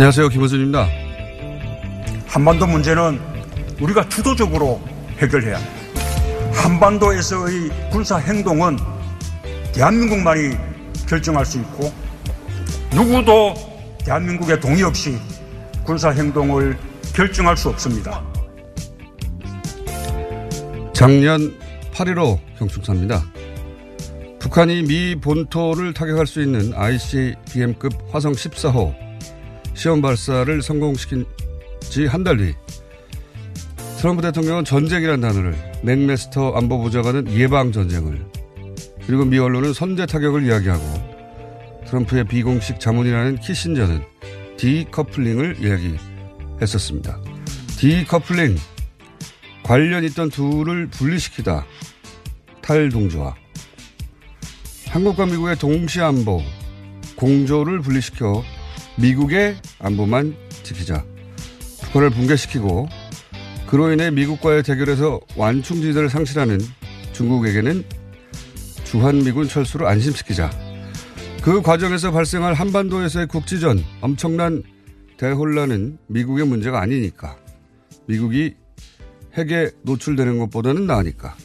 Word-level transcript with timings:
안녕하세요. 0.00 0.30
김호준입니다. 0.30 0.88
한반도 2.26 2.66
문제는 2.66 3.20
우리가 3.82 4.08
주도적으로 4.08 4.80
해결해야 5.18 5.56
합니다. 5.56 5.74
한반도에서의 6.54 7.90
군사 7.90 8.16
행동은 8.16 8.78
대한민국만이 9.74 10.56
결정할 11.06 11.44
수 11.44 11.58
있고 11.58 11.92
누구도 12.94 13.52
대한민국의 13.98 14.58
동의 14.58 14.84
없이 14.84 15.18
군사 15.84 16.08
행동을 16.08 16.78
결정할 17.14 17.58
수 17.58 17.68
없습니다. 17.68 18.24
작년 20.94 21.58
8.15 21.92 22.38
경축사입니다. 22.56 23.22
북한이 24.38 24.80
미 24.84 25.14
본토를 25.20 25.92
타격할 25.92 26.26
수 26.26 26.40
있는 26.40 26.72
ICBM급 26.72 27.92
화성 28.10 28.32
14호 28.32 29.09
시험 29.80 30.02
발사를 30.02 30.60
성공시킨 30.60 31.24
지 31.80 32.06
한 32.06 32.22
달 32.22 32.36
뒤, 32.36 32.54
트럼프 33.96 34.20
대통령은 34.20 34.66
전쟁이라는 34.66 35.22
단어를, 35.22 35.56
맥메스터 35.82 36.52
안보부 36.52 36.90
장관은 36.90 37.32
예방전쟁을, 37.32 38.26
그리고 39.06 39.24
미 39.24 39.38
언론은 39.38 39.72
선제 39.72 40.04
타격을 40.04 40.44
이야기하고, 40.44 40.84
트럼프의 41.86 42.24
비공식 42.24 42.78
자문이라는 42.78 43.40
키신저는 43.40 44.02
디커플링을 44.58 45.56
이야기했었습니다. 45.64 47.18
디커플링, 47.78 48.58
관련 49.62 50.04
있던 50.04 50.28
둘을 50.28 50.88
분리시키다, 50.88 51.64
탈동조화. 52.60 53.34
한국과 54.88 55.24
미국의 55.24 55.56
동시 55.56 56.02
안보, 56.02 56.42
공조를 57.16 57.80
분리시켜 57.80 58.44
미국의 59.00 59.56
안보만 59.78 60.36
지키자. 60.62 61.04
북한을 61.82 62.10
붕괴시키고 62.10 62.88
그로 63.66 63.90
인해 63.92 64.10
미국과의 64.10 64.62
대결에서 64.62 65.20
완충지대를 65.36 66.10
상실하는 66.10 66.58
중국에게는 67.12 67.84
주한미군 68.84 69.48
철수로 69.48 69.88
안심시키자. 69.88 70.50
그 71.42 71.62
과정에서 71.62 72.10
발생할 72.10 72.52
한반도에서의 72.54 73.26
국지전, 73.28 73.82
엄청난 74.02 74.62
대혼란은 75.16 75.98
미국의 76.08 76.46
문제가 76.46 76.80
아니니까. 76.82 77.36
미국이 78.06 78.54
핵에 79.34 79.70
노출되는 79.82 80.38
것보다는 80.40 80.86
나으니까. 80.86 81.36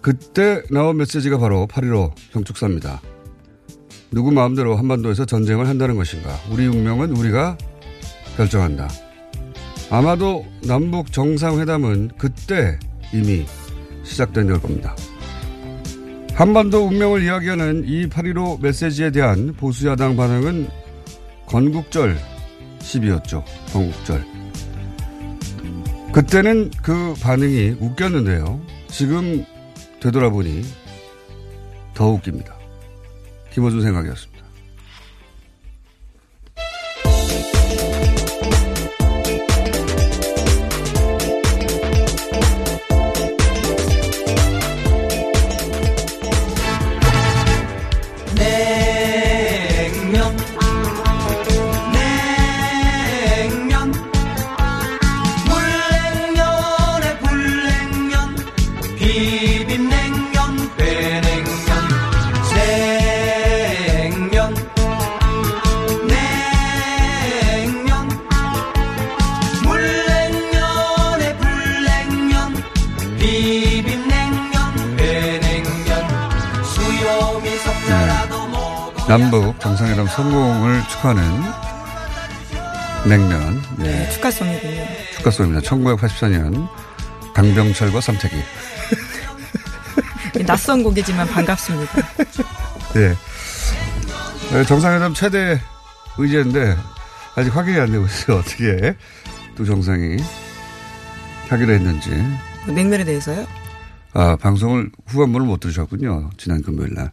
그때 0.00 0.62
나온 0.70 0.96
메시지가 0.96 1.38
바로 1.38 1.66
8.15 1.66 2.14
경축사입니다. 2.32 3.02
누구 4.10 4.32
마음대로 4.32 4.76
한반도에서 4.76 5.24
전쟁을 5.24 5.68
한다는 5.68 5.96
것인가. 5.96 6.30
우리 6.50 6.66
운명은 6.66 7.16
우리가 7.16 7.58
결정한다. 8.36 8.88
아마도 9.90 10.44
남북 10.66 11.12
정상회담은 11.12 12.12
그때 12.18 12.78
이미 13.12 13.44
시작된 14.04 14.48
걸 14.48 14.60
겁니다. 14.60 14.94
한반도 16.34 16.86
운명을 16.86 17.24
이야기하는 17.24 17.84
이 17.86 18.08
8.15 18.08 18.62
메시지에 18.62 19.10
대한 19.10 19.54
보수야당 19.54 20.16
반응은 20.16 20.68
건국절 21.46 22.16
시비였죠. 22.80 23.44
건국절. 23.72 24.24
그때는 26.12 26.70
그 26.82 27.14
반응이 27.20 27.76
웃겼는데요. 27.80 28.60
지금 28.88 29.44
되돌아보니 30.00 30.62
더 31.94 32.10
웃깁니다. 32.10 32.57
김어준 33.50 33.82
생각이었습니다. 33.82 34.37
남북 79.08 79.58
정상회담 79.58 80.06
성공을 80.06 80.82
축하하는 80.88 81.22
냉면. 83.08 83.62
네. 83.78 84.10
축하송이군요. 84.10 84.84
축하송입니다. 85.16 85.66
1984년 85.66 86.68
강병철과 87.32 88.02
삼태기. 88.02 88.36
낯선 90.46 90.82
곡이지만 90.82 91.26
반갑습니다. 91.26 91.92
네. 92.92 93.14
네, 94.52 94.64
정상회담 94.64 95.14
최대 95.14 95.58
의제인데 96.18 96.76
아직 97.34 97.56
확인이 97.56 97.80
안 97.80 97.90
되고 97.90 98.04
있어요. 98.04 98.38
어떻게 98.38 98.94
두 99.54 99.64
정상이 99.64 100.18
하기로 101.48 101.72
했는지. 101.72 102.10
냉면에 102.66 103.04
대해서요? 103.04 103.46
아, 104.12 104.36
방송을 104.36 104.90
후반부를 105.06 105.46
못 105.46 105.60
들으셨군요. 105.60 106.30
지난 106.36 106.60
금요일 106.62 106.92
날. 106.92 107.10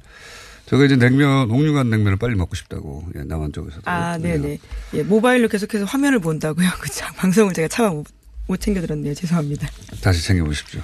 저가 0.66 0.86
이제 0.86 0.96
냉면, 0.96 1.50
옥류관 1.52 1.90
냉면을 1.90 2.18
빨리 2.18 2.36
먹고 2.36 2.56
싶다고, 2.56 3.08
예, 3.16 3.24
남한 3.24 3.54
쪽에서. 3.54 3.82
아, 3.86 4.18
네네. 4.18 4.58
예, 4.96 5.04
모바일로 5.04 5.48
계속해서 5.48 5.86
화면을 5.86 6.20
본다고요. 6.20 6.68
그 6.82 6.90
참, 6.90 7.14
방송을 7.16 7.54
제가 7.54 7.68
차마 7.68 7.90
못, 7.90 8.08
못 8.48 8.60
챙겨 8.60 8.82
들었네요. 8.82 9.14
죄송합니다. 9.14 9.68
다시 10.02 10.24
챙겨보십시오. 10.24 10.82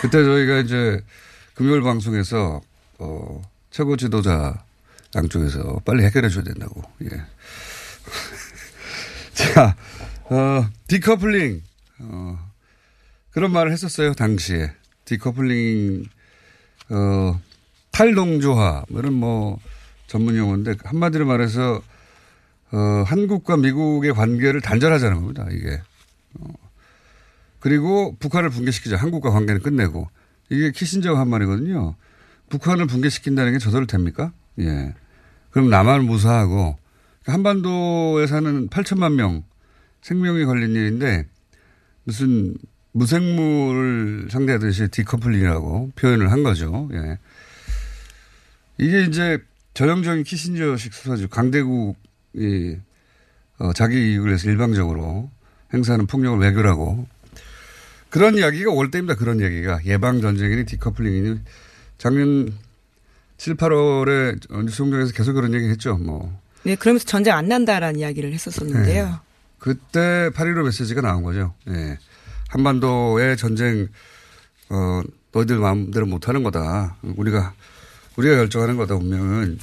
그때 0.00 0.24
저희가 0.24 0.58
이제 0.58 1.00
금요일 1.54 1.82
방송에서, 1.82 2.60
어, 2.98 3.42
최고 3.70 3.96
지도자 3.96 4.64
양쪽에서 5.14 5.80
빨리 5.84 6.04
해결해 6.04 6.28
줘야 6.28 6.42
된다고, 6.42 6.82
예. 7.04 7.08
자, 9.34 9.76
어, 10.24 10.68
디커플링, 10.88 11.62
어, 12.00 12.50
그런 13.30 13.52
말을 13.52 13.70
했었어요, 13.70 14.12
당시에. 14.14 14.72
디커플링, 15.04 16.04
어, 16.90 17.40
탈동조화, 17.90 18.84
뭐 18.88 19.00
이런 19.00 19.14
뭐 19.14 19.58
전문 20.06 20.36
용어인데 20.36 20.74
한마디로 20.84 21.26
말해서 21.26 21.82
어, 22.72 22.76
한국과 23.06 23.56
미국의 23.56 24.12
관계를 24.14 24.60
단절하자는 24.60 25.20
겁니다, 25.20 25.46
이게. 25.50 25.80
어, 26.38 26.46
그리고 27.58 28.16
북한을 28.18 28.50
붕괴시키자. 28.50 28.96
한국과 28.96 29.30
관계는 29.30 29.62
끝내고. 29.62 30.08
이게 30.50 30.70
키신저가 30.70 31.18
한 31.18 31.28
말이거든요. 31.28 31.94
북한을 32.48 32.86
붕괴시킨다는 32.86 33.52
게 33.52 33.58
저절로 33.58 33.86
됩니까? 33.86 34.32
예. 34.58 34.94
그럼 35.50 35.70
남한을 35.70 36.02
무사하고 36.02 36.76
한반도에 37.26 38.26
사는 38.26 38.68
8천만 38.68 39.14
명 39.14 39.44
생명이 40.02 40.44
걸린 40.44 40.70
일인데 40.72 41.26
무슨 42.04 42.54
무생물을 42.92 44.28
상대하듯이 44.30 44.88
디커플링이라고 44.88 45.92
표현을 45.94 46.32
한 46.32 46.42
거죠. 46.42 46.88
예. 46.92 47.18
이게 48.80 49.02
이제 49.02 49.38
전형적인 49.74 50.24
키신저식 50.24 50.94
수사죠. 50.94 51.28
강대국이 51.28 52.78
어, 53.58 53.72
자기 53.74 54.12
이익을 54.12 54.28
위해서 54.28 54.48
일방적으로 54.48 55.30
행사하는 55.74 56.06
폭력을 56.06 56.38
외교라고 56.38 57.06
그런 58.08 58.36
이야기가 58.36 58.70
올 58.72 58.90
때입니다. 58.90 59.16
그런 59.16 59.42
얘기가 59.42 59.80
예방 59.84 60.22
전쟁이니 60.22 60.64
디커플링이니 60.64 61.40
작년 61.98 62.52
7, 63.36 63.56
8월에 63.56 64.64
뉴스 64.64 64.82
공장에서 64.82 65.12
계속 65.12 65.34
그런 65.34 65.52
얘기 65.52 65.68
했죠. 65.68 65.96
뭐. 65.98 66.40
네, 66.62 66.74
그러면서 66.74 67.04
전쟁 67.04 67.34
안 67.34 67.48
난다라는 67.48 68.00
이야기를 68.00 68.32
했었었는데요. 68.32 69.04
네. 69.06 69.12
그때 69.58 70.30
8.15 70.34 70.64
메시지가 70.64 71.02
나온 71.02 71.22
거죠. 71.22 71.54
예. 71.68 71.98
한반도의 72.48 73.36
전쟁, 73.36 73.88
어, 74.70 75.02
너희들 75.32 75.58
마음대로 75.58 76.06
못 76.06 76.28
하는 76.28 76.42
거다. 76.42 76.96
우리가, 77.02 77.54
우리가 78.16 78.36
결정하는 78.36 78.76
거다, 78.76 78.98
분명은. 78.98 79.58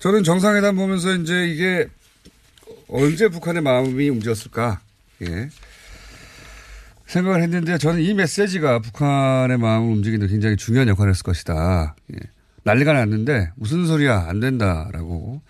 저는 0.00 0.22
정상회담 0.24 0.76
보면서 0.76 1.14
이제 1.14 1.46
이게 1.46 1.88
언제 2.88 3.28
북한의 3.28 3.62
마음이 3.62 4.08
움직였을까. 4.08 4.80
예. 5.22 5.48
생각을 7.06 7.42
했는데 7.42 7.78
저는 7.78 8.02
이 8.02 8.14
메시지가 8.14 8.80
북한의 8.80 9.58
마음을 9.58 9.92
움직이는 9.92 10.26
데 10.26 10.32
굉장히 10.32 10.56
중요한 10.56 10.88
역할을 10.88 11.10
했을 11.10 11.22
것이다. 11.22 11.94
예. 12.14 12.18
난리가 12.64 12.92
났는데 12.92 13.50
무슨 13.54 13.86
소리야 13.86 14.26
안 14.28 14.40
된다라고 14.40 15.40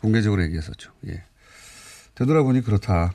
공개적으로 0.00 0.42
얘기했었죠. 0.44 0.92
예. 1.08 1.22
되돌아보니 2.14 2.62
그렇다. 2.62 3.12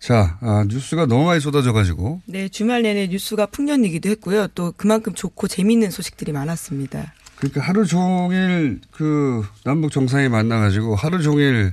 자, 0.00 0.38
아, 0.40 0.64
뉴스가 0.68 1.06
너무 1.06 1.24
많이 1.24 1.40
쏟아져가지고. 1.40 2.20
네, 2.26 2.48
주말 2.48 2.82
내내 2.82 3.08
뉴스가 3.08 3.46
풍년이기도 3.46 4.08
했고요. 4.10 4.48
또 4.54 4.72
그만큼 4.76 5.14
좋고 5.14 5.48
재미있는 5.48 5.90
소식들이 5.90 6.32
많았습니다. 6.32 7.14
그러니까 7.38 7.60
하루 7.60 7.86
종일 7.86 8.80
그 8.90 9.44
남북 9.64 9.92
정상이 9.92 10.28
만나가지고 10.28 10.96
하루 10.96 11.22
종일 11.22 11.72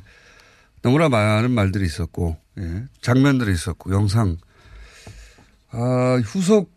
너무나 0.83 1.09
많은 1.09 1.50
말들이 1.51 1.85
있었고, 1.85 2.38
예. 2.59 2.85
장면들이 3.01 3.51
있었고, 3.51 3.91
영상. 3.91 4.38
아, 5.71 6.21
후속, 6.23 6.71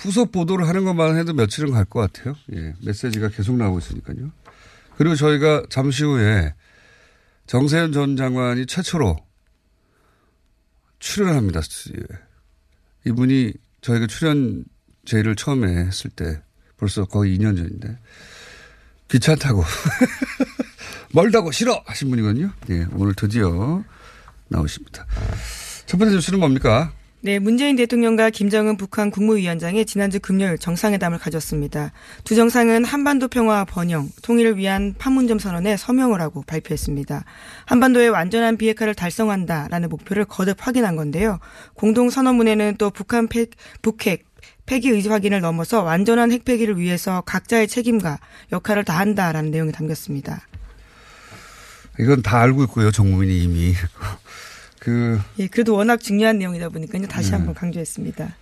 후속 0.00 0.32
보도를 0.32 0.66
하는 0.66 0.84
것만 0.84 1.16
해도 1.16 1.32
며칠은 1.32 1.70
갈 1.70 1.84
것 1.84 2.00
같아요. 2.00 2.34
예. 2.52 2.74
메시지가 2.84 3.28
계속 3.28 3.56
나오고 3.56 3.78
있으니까요. 3.78 4.32
그리고 4.96 5.14
저희가 5.14 5.62
잠시 5.70 6.02
후에 6.02 6.52
정세현 7.46 7.92
전 7.92 8.16
장관이 8.16 8.66
최초로 8.66 9.16
출연합니다. 10.98 11.60
이분이 13.06 13.52
저희가 13.80 14.06
출연 14.08 14.64
제의를 15.04 15.36
처음에 15.36 15.68
했을 15.86 16.10
때 16.10 16.42
벌써 16.76 17.04
거의 17.04 17.38
2년 17.38 17.56
전인데 17.56 17.98
타고 19.18 19.64
멀다고 21.12 21.52
싫어 21.52 21.82
하신 21.86 22.10
분이거든요. 22.10 22.50
예, 22.70 22.86
오늘 22.94 23.14
드디어 23.14 23.82
나오십니다. 24.48 25.06
첫 25.86 25.98
번째 25.98 26.14
뉴스는 26.14 26.38
뭡니까? 26.38 26.92
네, 27.24 27.38
문재인 27.38 27.76
대통령과 27.76 28.30
김정은 28.30 28.76
북한 28.76 29.12
국무위원장이 29.12 29.84
지난주 29.84 30.18
금요일 30.18 30.58
정상회담을 30.58 31.18
가졌습니다. 31.18 31.92
두 32.24 32.34
정상은 32.34 32.84
한반도 32.84 33.28
평화 33.28 33.64
번영, 33.64 34.08
통일을 34.22 34.56
위한 34.56 34.96
판문점 34.98 35.38
선언에 35.38 35.76
서명을 35.76 36.20
하고 36.20 36.42
발표했습니다. 36.42 37.24
한반도의 37.66 38.08
완전한 38.08 38.56
비핵화를 38.56 38.96
달성한다라는 38.96 39.88
목표를 39.88 40.24
거듭 40.24 40.66
확인한 40.66 40.96
건데요. 40.96 41.38
공동 41.74 42.10
선언문에는 42.10 42.74
또 42.78 42.90
북한 42.90 43.28
폐, 43.28 43.46
북핵 43.82 44.24
폐기 44.66 44.88
의지 44.88 45.08
확인을 45.08 45.40
넘어서 45.40 45.82
완전한 45.82 46.32
핵 46.32 46.44
폐기를 46.44 46.78
위해서 46.78 47.22
각자의 47.22 47.68
책임과 47.68 48.18
역할을 48.52 48.84
다한다라는 48.84 49.50
내용이 49.50 49.72
담겼습니다. 49.72 50.46
이건 51.98 52.22
다 52.22 52.40
알고 52.40 52.64
있고요, 52.64 52.90
정부민이 52.90 53.42
이미. 53.42 53.74
그. 54.78 55.20
예, 55.38 55.46
그래도 55.46 55.74
워낙 55.74 56.00
중요한 56.00 56.38
내용이다 56.38 56.70
보니까요. 56.70 57.06
다시 57.06 57.30
네. 57.30 57.36
한번 57.36 57.54
강조했습니다. 57.54 58.34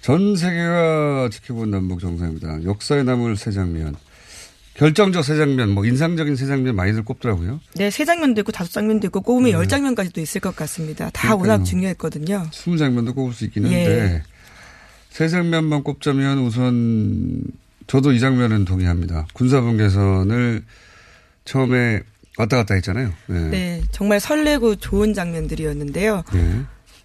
전 0.00 0.36
세계가 0.36 1.28
지켜본 1.30 1.70
남북 1.70 2.00
정상회담, 2.00 2.64
역사에 2.64 3.02
남을 3.02 3.36
새 3.36 3.50
장면, 3.50 3.96
결정적 4.74 5.24
새 5.24 5.36
장면, 5.36 5.70
뭐 5.70 5.84
인상적인 5.84 6.36
새 6.36 6.46
장면 6.46 6.76
많이들 6.76 7.04
꼽더라고요. 7.04 7.60
네, 7.74 7.90
세 7.90 8.06
장면도 8.06 8.40
있고 8.40 8.52
다섯 8.52 8.70
장면도 8.72 9.08
있고 9.08 9.20
꼽으면 9.20 9.50
네. 9.50 9.56
열 9.56 9.68
장면까지도 9.68 10.20
있을 10.22 10.40
것 10.40 10.56
같습니다. 10.56 11.10
다 11.10 11.28
그러니까요. 11.34 11.50
워낙 11.52 11.64
중요했거든요. 11.64 12.46
스무 12.52 12.78
장면도 12.78 13.12
꼽을 13.14 13.34
수 13.34 13.44
있긴 13.44 13.70
예. 13.70 13.84
한데 13.84 14.22
세 15.10 15.28
장면만 15.28 15.82
꼽자면 15.82 16.38
우선 16.38 17.42
저도 17.86 18.12
이 18.12 18.20
장면은 18.20 18.64
동의합니다. 18.64 19.26
군사분 19.34 19.76
개선을 19.76 20.62
처음에 21.44 22.02
왔다 22.38 22.56
갔다 22.56 22.74
했잖아요. 22.74 23.12
네. 23.26 23.48
네, 23.50 23.82
정말 23.90 24.20
설레고 24.20 24.76
좋은 24.76 25.12
장면들이었는데요. 25.14 26.22
네. 26.32 26.60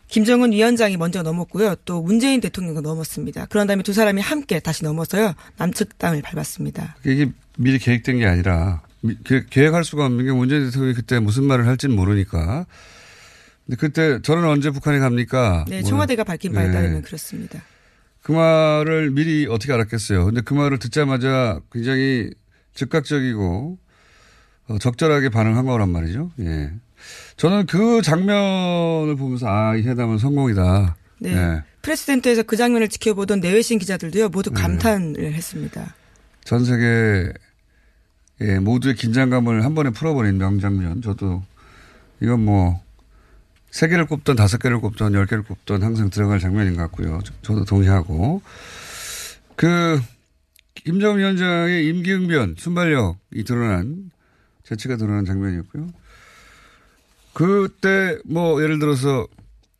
김정은 0.07 0.51
위원장이 0.51 0.97
먼저 0.97 1.23
넘었고요. 1.23 1.75
또 1.83 2.01
문재인 2.03 2.39
대통령도 2.39 2.81
넘었습니다. 2.81 3.47
그런 3.47 3.65
다음에 3.65 3.81
두 3.81 3.91
사람이 3.91 4.21
함께 4.21 4.59
다시 4.59 4.83
넘어서요. 4.83 5.33
남측 5.57 5.97
땅을 5.97 6.21
밟았습니다. 6.21 6.95
이게 7.05 7.31
미리 7.57 7.79
계획된 7.79 8.19
게 8.19 8.25
아니라 8.27 8.81
계- 9.25 9.45
계획할 9.49 9.83
수가 9.83 10.05
없는 10.05 10.25
게 10.25 10.31
문재인 10.31 10.65
대통령이 10.65 10.93
그때 10.93 11.19
무슨 11.19 11.45
말을 11.45 11.65
할지는 11.65 11.95
모르니까. 11.95 12.67
근데 13.65 13.77
그때 13.77 14.21
저는 14.21 14.47
언제 14.47 14.69
북한에 14.69 14.99
갑니까? 14.99 15.65
네, 15.67 15.81
뭐, 15.81 15.89
청와대가 15.89 16.23
밝힌 16.23 16.53
바에 16.53 16.67
네. 16.67 16.73
따르면 16.73 17.01
그렇습니다. 17.01 17.63
그 18.25 18.31
말을 18.31 19.11
미리 19.11 19.45
어떻게 19.45 19.71
알았겠어요. 19.71 20.25
근데 20.25 20.41
그 20.41 20.55
말을 20.55 20.79
듣자마자 20.79 21.59
굉장히 21.71 22.31
즉각적이고 22.73 23.77
어, 24.67 24.77
적절하게 24.79 25.29
반응한 25.29 25.67
거란 25.67 25.91
말이죠. 25.91 26.31
예. 26.39 26.71
저는 27.37 27.67
그 27.67 28.01
장면을 28.01 29.15
보면서 29.15 29.47
아, 29.47 29.75
이 29.75 29.83
회담은 29.83 30.17
성공이다. 30.17 30.95
네. 31.19 31.35
예. 31.35 31.63
프레스센터에서 31.83 32.41
그 32.41 32.55
장면을 32.55 32.87
지켜보던 32.87 33.41
내외신 33.41 33.77
기자들도요. 33.77 34.29
모두 34.29 34.49
네. 34.49 34.59
감탄을 34.59 35.31
했습니다. 35.31 35.93
전 36.43 36.65
세계 36.65 37.31
예, 38.41 38.57
모두의 38.57 38.95
긴장감을 38.95 39.63
한 39.63 39.75
번에 39.75 39.91
풀어버린 39.91 40.39
명장면. 40.39 41.03
저도 41.03 41.43
이건 42.23 42.43
뭐 42.43 42.81
세 43.75 43.89
개를 43.89 44.05
꼽던 44.05 44.37
다섯 44.37 44.57
개를 44.57 44.79
꼽던 44.79 45.13
열 45.15 45.25
개를 45.25 45.43
꼽던 45.43 45.83
항상 45.83 46.09
들어갈 46.09 46.39
장면인 46.39 46.77
것 46.77 46.83
같고요. 46.83 47.19
저- 47.25 47.33
저도 47.41 47.65
동의하고 47.65 48.41
그 49.57 49.99
김정은 50.75 51.17
위원장의 51.17 51.85
임기응변 51.89 52.55
순발력이 52.57 53.43
드러난 53.45 54.11
재치가 54.63 54.95
드러난 54.95 55.25
장면이었고요. 55.25 55.89
그때 57.33 58.17
뭐 58.23 58.63
예를 58.63 58.79
들어서 58.79 59.27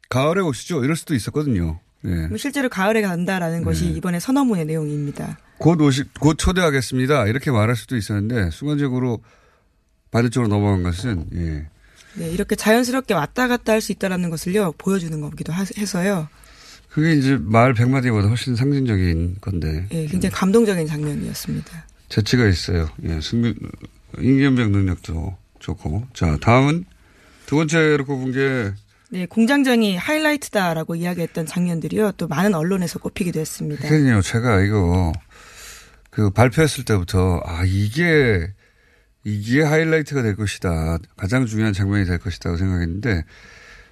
가을에 0.09 0.41
오시죠 0.41 0.83
이럴 0.83 0.97
수도 0.97 1.15
있었거든요. 1.15 1.79
예. 2.03 2.27
뭐 2.27 2.35
실제로 2.37 2.67
가을에 2.67 3.01
간다라는 3.01 3.63
것이 3.63 3.85
네. 3.85 3.91
이번에 3.91 4.19
선언문의 4.19 4.65
내용입니다. 4.65 5.39
곧 5.57 5.79
오시, 5.79 6.03
곧 6.19 6.35
초대하겠습니다. 6.37 7.27
이렇게 7.27 7.49
말할 7.49 7.77
수도 7.77 7.95
있었는데, 7.95 8.51
순간적으로 8.51 9.23
반대쪽으로 10.11 10.49
넘어간 10.49 10.83
것은, 10.83 11.27
예. 11.33 11.69
네, 12.17 12.29
이렇게 12.29 12.55
자연스럽게 12.55 13.13
왔다 13.13 13.47
갔다 13.47 13.73
할 13.73 13.81
수 13.81 13.91
있다라는 13.91 14.29
것을요 14.29 14.73
보여주는 14.77 15.19
거기도 15.21 15.51
하- 15.53 15.65
해서요. 15.77 16.27
그게 16.89 17.13
이제 17.13 17.37
말 17.41 17.73
100마디보다 17.73 18.29
훨씬 18.29 18.55
상징적인 18.55 19.37
건데. 19.41 19.85
예, 19.91 20.05
굉장히 20.07 20.33
감동적인 20.33 20.87
장면이었습니다. 20.87 21.85
재치가 22.07 22.47
있어요. 22.47 22.89
예, 23.03 23.19
승리, 23.21 23.53
임기연병 24.17 24.71
능력도 24.71 25.37
좋고. 25.59 26.07
자, 26.13 26.37
다음은 26.41 26.85
두 27.47 27.57
번째로 27.57 28.05
꼽은 28.05 28.31
게 28.31 28.73
네, 29.09 29.25
공장장이 29.25 29.97
하이라이트다라고 29.97 30.95
이야기했던 30.95 31.45
장면들이요. 31.45 32.13
또 32.13 32.27
많은 32.27 32.53
언론에서 32.55 32.99
꼽히기도 32.99 33.39
했습니다. 33.41 33.87
그러니까요. 33.87 34.21
제가 34.21 34.61
이거 34.61 35.11
그 36.09 36.29
발표했을 36.31 36.85
때부터 36.85 37.41
아, 37.45 37.63
이게 37.65 38.47
이게 39.25 39.61
하이라이트가 39.63 40.21
될 40.21 40.35
것이다. 40.35 40.99
가장 41.17 41.45
중요한 41.45 41.73
장면이 41.73 42.05
될 42.05 42.19
것이다고 42.19 42.55
생각했는데 42.57 43.23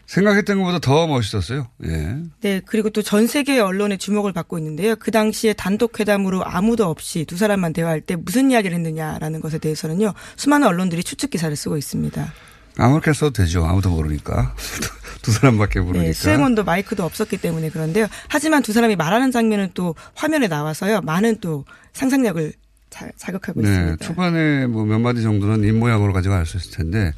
생각했던 0.05 0.59
것보다 0.59 0.79
더 0.79 1.07
멋있었어요. 1.07 1.67
예. 1.85 2.17
네, 2.41 2.61
그리고 2.65 2.89
또 2.89 3.01
전 3.01 3.25
세계 3.25 3.59
언론의 3.59 3.97
주목을 3.97 4.31
받고 4.31 4.57
있는데요. 4.59 4.95
그 4.95 5.11
당시에 5.11 5.53
단독 5.53 5.99
회담으로 5.99 6.45
아무도 6.45 6.85
없이 6.87 7.25
두 7.25 7.35
사람만 7.37 7.73
대화할 7.73 8.01
때 8.01 8.15
무슨 8.15 8.51
이야기를 8.51 8.75
했느냐라는 8.77 9.41
것에 9.41 9.57
대해서는요. 9.57 10.13
수많은 10.35 10.67
언론들이 10.67 11.03
추측 11.03 11.31
기사를 11.31 11.53
쓰고 11.55 11.77
있습니다. 11.77 12.31
아무렇게 12.77 13.13
써도 13.13 13.31
되죠. 13.33 13.65
아무도 13.65 13.89
모르니까. 13.89 14.55
두 15.23 15.31
사람밖에 15.31 15.79
모르니까. 15.79 16.07
네, 16.07 16.13
수행원도 16.13 16.63
마이크도 16.63 17.03
없었기 17.05 17.37
때문에 17.37 17.69
그런데요. 17.69 18.07
하지만 18.27 18.61
두 18.61 18.73
사람이 18.73 18.95
말하는 18.97 19.31
장면은 19.31 19.71
또 19.73 19.95
화면에 20.15 20.47
나와서요. 20.47 21.01
많은 21.01 21.37
또 21.39 21.65
상상력을 21.93 22.51
자, 22.93 23.09
자극하고 23.17 23.61
네, 23.61 23.69
있습니다. 23.69 24.05
초반에 24.05 24.67
뭐 24.67 24.85
몇 24.85 24.99
마디 24.99 25.23
정도는 25.23 25.67
입 25.67 25.73
모양으로 25.73 26.13
가져갈 26.13 26.45
수 26.45 26.57
있을 26.57 26.71
텐데 26.77 27.11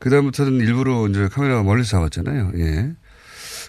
그 0.00 0.10
다음부터는 0.10 0.54
일부러 0.58 1.06
이제 1.08 1.28
카메라가 1.28 1.62
멀리서 1.62 1.90
잡았잖아요. 1.90 2.50
예. 2.56 2.92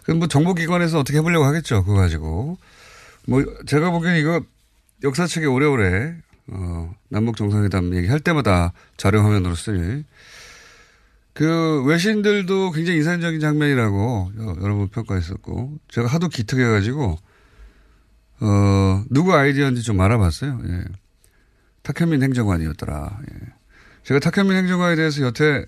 그럼 0.03 0.17
뭐 0.19 0.27
정보기관에서 0.27 0.99
어떻게 0.99 1.19
해보려고 1.19 1.45
하겠죠. 1.45 1.83
그거 1.83 1.97
가지고. 1.99 2.57
뭐 3.27 3.43
제가 3.67 3.91
보기엔 3.91 4.15
이거 4.17 4.41
역사 5.03 5.27
책에 5.27 5.45
오래오래 5.45 6.15
어, 6.47 6.91
남북 7.09 7.37
정상회담 7.37 7.93
얘기할 7.93 8.19
때마다 8.19 8.73
자료 8.97 9.21
화면으로 9.21 9.53
쓸그 9.53 10.03
외신들도 11.85 12.71
굉장히 12.71 12.97
인상적인 12.97 13.39
장면이라고 13.39 14.31
여- 14.39 14.55
여러 14.63 14.75
번 14.75 14.87
평가했었고 14.89 15.77
제가 15.89 16.07
하도 16.07 16.27
기특해가지고 16.27 17.17
어 18.41 19.03
누구 19.09 19.35
아이디어인지 19.35 19.83
좀 19.83 19.99
알아봤어요. 20.01 20.59
예. 20.67 20.83
탁현민 21.93 22.21
행정관이었더라. 22.23 23.19
예. 23.31 23.47
제가 24.03 24.19
탁현민 24.19 24.55
행정관에 24.57 24.95
대해서 24.95 25.21
여태 25.23 25.65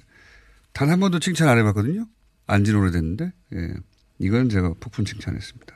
단 0.73 0.89
한 0.89 0.99
번도 0.99 1.19
칭찬 1.19 1.47
안 1.49 1.57
해봤거든요. 1.59 2.05
안 2.47 2.63
진 2.63 2.75
오래됐는데 2.75 3.31
예. 3.55 3.73
이건 4.19 4.49
제가 4.49 4.73
폭풍 4.79 5.03
칭찬했습니다. 5.05 5.75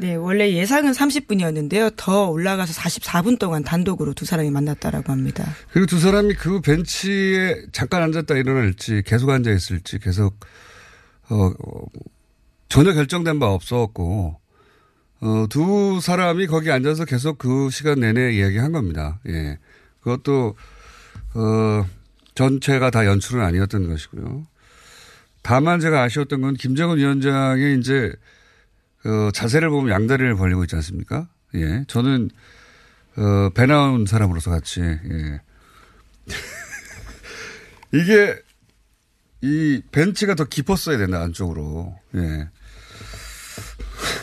네, 0.00 0.14
원래 0.14 0.52
예상은 0.52 0.92
30분이었는데요. 0.92 1.92
더 1.96 2.28
올라가서 2.28 2.72
44분 2.72 3.38
동안 3.38 3.64
단독으로 3.64 4.14
두 4.14 4.24
사람이 4.26 4.50
만났다라고 4.50 5.10
합니다. 5.10 5.44
그리고 5.72 5.86
두 5.86 5.98
사람이 5.98 6.34
그 6.34 6.60
벤치에 6.60 7.66
잠깐 7.72 8.02
앉았다 8.04 8.36
일어날지 8.36 9.02
계속 9.06 9.30
앉아 9.30 9.50
있을지 9.50 9.98
계속 9.98 10.38
어, 11.30 11.46
어, 11.46 11.86
전혀 12.68 12.92
결정된 12.92 13.38
바 13.40 13.46
없었고 13.48 14.38
어, 15.20 15.46
두 15.50 15.98
사람이 16.00 16.46
거기 16.46 16.70
앉아서 16.70 17.04
계속 17.04 17.38
그 17.38 17.68
시간 17.70 17.98
내내 18.00 18.34
이야기한 18.34 18.70
겁니다. 18.70 19.18
예. 19.28 19.58
그것도 20.08 20.56
어, 21.34 21.86
전체가 22.34 22.90
다 22.90 23.04
연출은 23.04 23.44
아니었던 23.44 23.88
것이고요. 23.88 24.46
다만 25.42 25.80
제가 25.80 26.02
아쉬웠던 26.02 26.40
건 26.40 26.54
김정은 26.54 26.96
위원장의 26.96 27.78
이제 27.78 28.12
어, 29.04 29.30
자세를 29.32 29.70
보면 29.70 29.92
양다리를 29.92 30.34
벌리고 30.36 30.64
있지 30.64 30.76
않습니까? 30.76 31.28
예. 31.54 31.84
저는 31.88 32.30
어, 33.16 33.50
배 33.50 33.66
나온 33.66 34.06
사람으로서 34.06 34.50
같이, 34.50 34.80
예. 34.80 35.40
이게, 37.92 38.36
이 39.40 39.82
벤치가 39.90 40.34
더 40.34 40.44
깊었어야 40.44 40.98
된다, 40.98 41.20
안쪽으로. 41.22 41.96
예. 42.14 42.48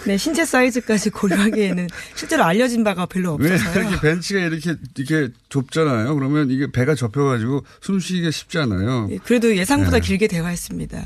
네, 0.06 0.18
신체 0.18 0.46
사이즈까지 0.46 1.10
고려하기에는 1.10 1.88
실제로 2.15 2.44
알려진 2.44 2.84
바가 2.84 3.06
별로 3.06 3.36
왜 3.36 3.54
없어서요. 3.54 3.88
이렇게 3.89 4.00
벤치가 4.01 4.39
이렇게, 4.39 4.75
이렇게 4.96 5.34
좁잖아요. 5.50 6.13
그러면 6.15 6.50
이게 6.51 6.72
배가 6.72 6.96
접혀가지고 6.96 7.65
숨 7.82 8.00
쉬기가 8.00 8.32
쉽지 8.32 8.58
않아요. 8.60 9.08
예, 9.12 9.18
그래도 9.18 9.56
예상보다 9.56 10.00
네. 10.00 10.01
길게 10.01 10.27
대화했습니다. 10.27 11.06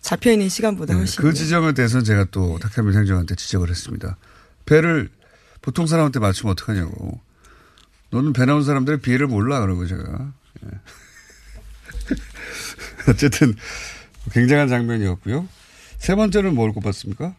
잡혀 0.00 0.32
있는 0.32 0.48
시간보다 0.48 0.94
네, 0.94 1.00
훨씬. 1.00 1.22
그 1.22 1.32
지점에 1.32 1.72
대해서는 1.74 2.04
제가 2.04 2.26
또 2.30 2.58
탁현민 2.58 2.96
행정한테 2.96 3.34
지적을 3.34 3.68
했습니다. 3.68 4.16
배를 4.66 5.08
보통 5.60 5.86
사람한테 5.86 6.18
맞추면 6.20 6.52
어떡하냐고. 6.52 7.20
너는 8.10 8.32
배 8.32 8.46
나온 8.46 8.64
사람들의 8.64 9.00
비애를 9.00 9.26
몰라. 9.26 9.60
그러고 9.60 9.86
제가. 9.86 10.32
예. 10.64 10.68
어쨌든 13.10 13.54
굉장한 14.32 14.68
장면이었고요. 14.68 15.46
세 15.98 16.14
번째는 16.14 16.54
뭘 16.54 16.72
꼽았습니까? 16.72 17.34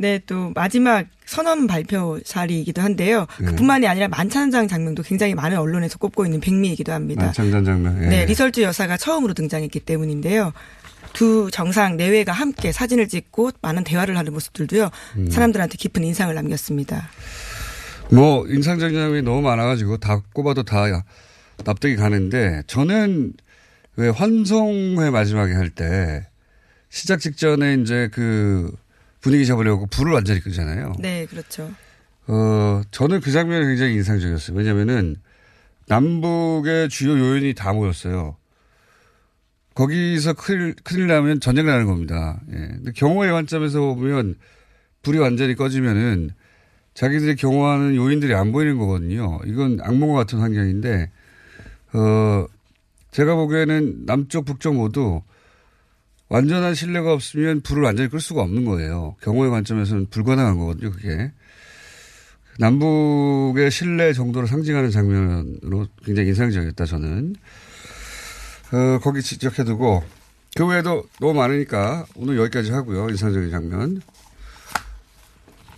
네, 0.00 0.20
또 0.26 0.52
마지막 0.54 1.06
선언 1.26 1.66
발표 1.66 2.20
자리이기도 2.24 2.80
한데요. 2.80 3.26
네. 3.40 3.46
그뿐만이 3.46 3.86
아니라 3.88 4.06
만찬장 4.08 4.68
장면도 4.68 5.02
굉장히 5.02 5.34
많은 5.34 5.58
언론에서 5.58 5.98
꼽고 5.98 6.24
있는 6.24 6.40
백미이기도 6.40 6.92
합니다. 6.92 7.24
만창단 7.26 7.64
장면. 7.64 8.02
예. 8.04 8.06
네, 8.08 8.24
리설주 8.24 8.62
여사가 8.62 8.96
처음으로 8.96 9.34
등장했기 9.34 9.80
때문인데요. 9.80 10.52
두 11.14 11.50
정상 11.50 11.96
내외가 11.96 12.32
함께 12.32 12.70
사진을 12.70 13.08
찍고 13.08 13.50
많은 13.60 13.82
대화를 13.82 14.16
하는 14.16 14.32
모습들도요. 14.32 14.90
음. 15.16 15.30
사람들한테 15.30 15.76
깊은 15.76 16.04
인상을 16.04 16.32
남겼습니다. 16.34 17.08
뭐 18.10 18.46
인상적인 18.46 18.96
장면이 18.96 19.22
너무 19.22 19.42
많아가지고 19.42 19.98
다 19.98 20.22
꼽아도 20.32 20.62
다 20.62 20.84
납득이 21.64 21.96
가는데 21.96 22.62
저는 22.66 23.32
왜 23.96 24.08
환송회 24.10 25.10
마지막에 25.10 25.52
할 25.54 25.70
때 25.70 26.24
시작 26.88 27.20
직전에 27.20 27.74
이제 27.74 28.08
그 28.12 28.72
분위기 29.20 29.46
잡으려고 29.46 29.86
불을 29.86 30.12
완전히 30.12 30.40
끄잖아요. 30.40 30.92
네, 30.98 31.26
그렇죠. 31.26 31.70
어, 32.26 32.82
저는 32.90 33.20
그 33.20 33.32
장면이 33.32 33.66
굉장히 33.66 33.94
인상적이었어요. 33.94 34.56
왜냐면은 34.56 35.16
남북의 35.86 36.88
주요 36.88 37.18
요인이 37.18 37.54
다 37.54 37.72
모였어요. 37.72 38.36
거기서 39.74 40.34
큰일, 40.34 40.74
큰일 40.82 41.06
나면 41.06 41.40
전쟁 41.40 41.66
나는 41.66 41.86
겁니다. 41.86 42.40
예. 42.50 42.56
근데 42.56 42.92
경호의 42.92 43.30
관점에서 43.30 43.80
보면 43.80 44.34
불이 45.02 45.18
완전히 45.18 45.54
꺼지면은 45.54 46.30
자기들이 46.94 47.36
경호하는 47.36 47.94
요인들이 47.94 48.34
안 48.34 48.50
보이는 48.50 48.76
거거든요. 48.76 49.38
이건 49.46 49.78
악몽과 49.80 50.16
같은 50.16 50.40
환경인데, 50.40 51.10
어, 51.92 52.46
제가 53.12 53.36
보기에는 53.36 54.04
남쪽, 54.04 54.44
북쪽 54.44 54.74
모두 54.74 55.22
완전한 56.28 56.74
신뢰가 56.74 57.12
없으면 57.12 57.62
불을 57.62 57.82
완전히 57.82 58.08
끌 58.08 58.20
수가 58.20 58.42
없는 58.42 58.64
거예요. 58.64 59.16
경호의 59.22 59.50
관점에서는 59.50 60.06
불가능한 60.10 60.58
거거든요, 60.58 60.90
그게. 60.90 61.32
남북의 62.58 63.70
신뢰 63.70 64.12
정도를 64.12 64.48
상징하는 64.48 64.90
장면으로 64.90 65.86
굉장히 66.04 66.28
인상적이었다, 66.28 66.84
저는. 66.84 67.36
어, 68.72 68.98
거기 69.00 69.22
지적해두고, 69.22 70.02
그 70.56 70.66
외에도 70.66 71.04
너무 71.20 71.34
많으니까 71.34 72.04
오늘 72.14 72.36
여기까지 72.36 72.72
하고요, 72.72 73.08
인상적인 73.08 73.50
장면. 73.50 74.02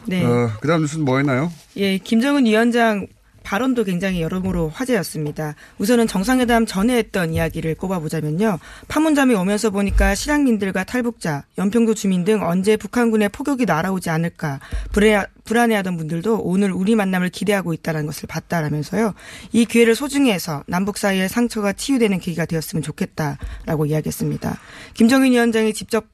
네. 0.07 0.25
어, 0.25 0.51
그 0.61 0.67
다음 0.67 0.81
뉴스는 0.81 1.05
뭐 1.05 1.19
했나요? 1.19 1.53
예, 1.77 1.99
김정은 1.99 2.47
위원장 2.47 3.07
발언도 3.51 3.83
굉장히 3.83 4.23
여러모로 4.23 4.69
화제였습니다. 4.69 5.57
우선은 5.79 6.07
정상회담 6.07 6.67
전에 6.67 6.97
했던 6.97 7.35
이야기를 7.35 7.75
꼽아보자면요. 7.75 8.61
판문점에 8.87 9.35
오면서 9.35 9.71
보니까 9.71 10.15
실향민들과 10.15 10.85
탈북자, 10.85 11.43
연평도 11.59 11.95
주민 11.95 12.23
등 12.23 12.47
언제 12.47 12.77
북한군의 12.77 13.31
포격이 13.31 13.65
날아오지 13.65 14.09
않을까 14.09 14.61
불안해, 14.93 15.27
불안해하던 15.43 15.97
분들도 15.97 16.43
오늘 16.45 16.71
우리 16.71 16.95
만남을 16.95 17.31
기대하고 17.31 17.73
있다는 17.73 18.07
것을 18.07 18.29
봤다라면서요. 18.29 19.15
이 19.51 19.65
기회를 19.65 19.97
소중히 19.97 20.31
해서 20.31 20.63
남북 20.69 20.97
사이의 20.97 21.29
상처가 21.29 21.73
치유되는 21.73 22.21
계기가 22.21 22.47
되었으면 22.47 22.85
좋겠다라고 22.85 23.87
이야기했습니다. 23.87 24.61
김정은 24.95 25.33
위원장이 25.33 25.75
직접 25.75 26.07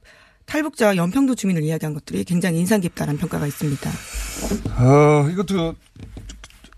탈북자와 0.47 0.95
연평도 0.95 1.35
주민을 1.35 1.61
이야기한 1.61 1.93
것들이 1.93 2.23
굉장히 2.23 2.57
인상 2.61 2.81
깊다는 2.81 3.17
평가가 3.17 3.45
있습니다. 3.45 3.91
어, 4.79 5.29
이것도, 5.29 5.75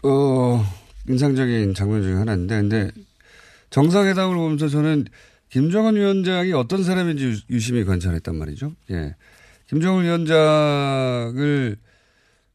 어, 0.03 0.65
인상적인 1.08 1.74
장면 1.74 2.01
중에 2.01 2.13
하나인데, 2.15 2.56
근데 2.62 2.91
정상회담을 3.70 4.36
보면서 4.36 4.68
저는 4.70 5.06
김정은 5.50 5.96
위원장이 5.96 6.53
어떤 6.53 6.84
사람인지 6.84 7.25
유- 7.25 7.39
유심히 7.56 7.84
관찰했단 7.84 8.36
말이죠. 8.36 8.74
예. 8.91 9.15
김정은 9.68 10.03
위원장을, 10.06 11.77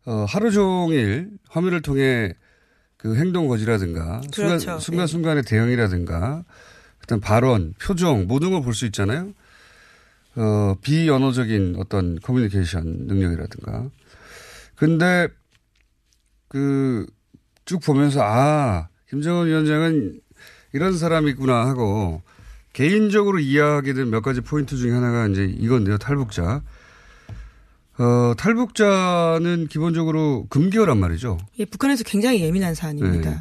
어, 0.06 0.24
하루 0.28 0.50
종일 0.50 1.30
화면을 1.48 1.82
통해 1.82 2.32
그 2.96 3.16
행동 3.16 3.48
거지라든가, 3.48 4.20
그렇죠. 4.34 4.58
순간, 4.58 4.80
순간순간의 4.80 5.42
대응이라든가, 5.44 6.44
어떤 7.02 7.20
발언, 7.20 7.74
표정, 7.80 8.26
모든 8.26 8.50
걸 8.50 8.62
볼 8.62 8.72
수 8.74 8.86
있잖아요. 8.86 9.32
어, 10.36 10.74
비언어적인 10.80 11.76
어떤 11.78 12.18
커뮤니케이션 12.20 13.06
능력이라든가. 13.06 13.88
근데 14.74 15.28
그 16.48 17.06
쭉 17.64 17.80
보면서 17.80 18.20
아 18.22 18.88
김정은 19.08 19.46
위원장은 19.46 20.20
이런 20.72 20.96
사람이구나 20.98 21.66
하고 21.66 22.22
개인적으로 22.72 23.38
이해하게 23.38 23.92
된 23.94 24.10
몇 24.10 24.22
가지 24.22 24.40
포인트 24.40 24.76
중에 24.76 24.90
하나가 24.92 25.26
이제 25.28 25.44
이건데요. 25.44 25.98
탈북자. 25.98 26.62
어, 27.96 28.34
탈북자는 28.36 29.68
기본적으로 29.68 30.46
금기어란 30.50 30.98
말이죠. 30.98 31.38
예, 31.60 31.64
북한에서 31.64 32.02
굉장히 32.02 32.40
예민한 32.42 32.74
사안입니다. 32.74 33.30
네. 33.30 33.36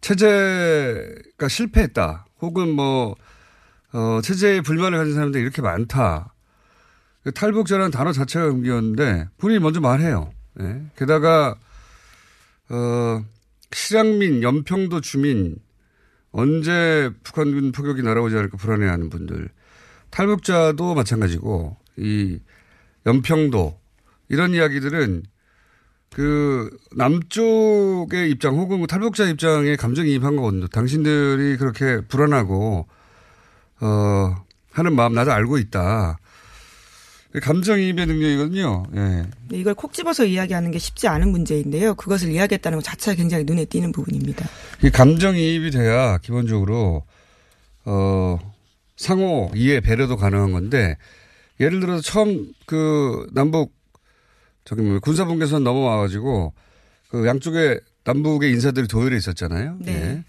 체제가 0.00 1.48
실패했다. 1.48 2.26
혹은 2.40 2.68
뭐, 2.70 3.16
어, 3.92 4.20
체제에 4.22 4.60
불만을 4.60 4.96
가진 4.96 5.14
사람들이 5.14 5.42
이렇게 5.42 5.60
많다. 5.60 6.32
그 7.24 7.32
탈북자라는 7.32 7.90
단어 7.90 8.12
자체가 8.12 8.46
금기였는데 8.46 9.26
본인이 9.38 9.58
먼저 9.60 9.80
말해요. 9.80 10.30
예. 10.60 10.82
게다가, 10.96 11.56
어, 12.68 13.24
실향민, 13.72 14.42
연평도 14.42 15.00
주민, 15.00 15.56
언제 16.32 17.10
북한군 17.22 17.72
포격이 17.72 18.02
날아오지 18.02 18.36
않을까 18.36 18.56
불안해하는 18.56 19.10
분들. 19.10 19.48
탈북자도 20.10 20.94
마찬가지고, 20.94 21.76
이 21.96 22.38
연평도, 23.06 23.78
이런 24.28 24.54
이야기들은 24.54 25.24
그 26.12 26.76
남쪽의 26.96 28.30
입장 28.30 28.56
혹은 28.56 28.84
탈북자 28.86 29.28
입장에 29.28 29.76
감정이 29.76 30.12
입한 30.14 30.36
거거든요. 30.36 30.66
당신들이 30.66 31.56
그렇게 31.56 32.00
불안하고 32.00 32.86
어 33.80 34.44
하는 34.72 34.96
마음 34.96 35.14
나도 35.14 35.32
알고 35.32 35.58
있다. 35.58 36.18
감정이입의 37.38 38.06
능력이거든요. 38.06 38.86
예. 38.96 39.00
네, 39.48 39.58
이걸 39.58 39.74
콕 39.74 39.92
집어서 39.92 40.24
이야기하는 40.24 40.72
게 40.72 40.78
쉽지 40.78 41.06
않은 41.06 41.28
문제인데요. 41.28 41.94
그것을 41.94 42.32
이야기했다는 42.32 42.78
것 42.78 42.84
자체가 42.84 43.14
굉장히 43.14 43.44
눈에 43.44 43.64
띄는 43.64 43.92
부분입니다. 43.92 44.48
이 44.82 44.90
감정이입이 44.90 45.70
돼야 45.70 46.18
기본적으로 46.18 47.04
어 47.84 48.38
상호 48.96 49.50
이해 49.54 49.80
배려도 49.80 50.16
가능한 50.16 50.52
건데 50.52 50.96
예를 51.60 51.78
들어서 51.80 52.02
처음 52.02 52.52
그 52.66 53.26
남북 53.32 53.72
저기 54.64 54.82
뭐 54.82 54.98
군사분계선 54.98 55.62
넘어와 55.62 55.98
가지고 55.98 56.52
그 57.08 57.26
양쪽에 57.26 57.78
남북의 58.04 58.50
인사들이 58.50 58.88
도열해 58.88 59.16
있었잖아요. 59.16 59.76
네. 59.80 59.92
예. 59.92 60.24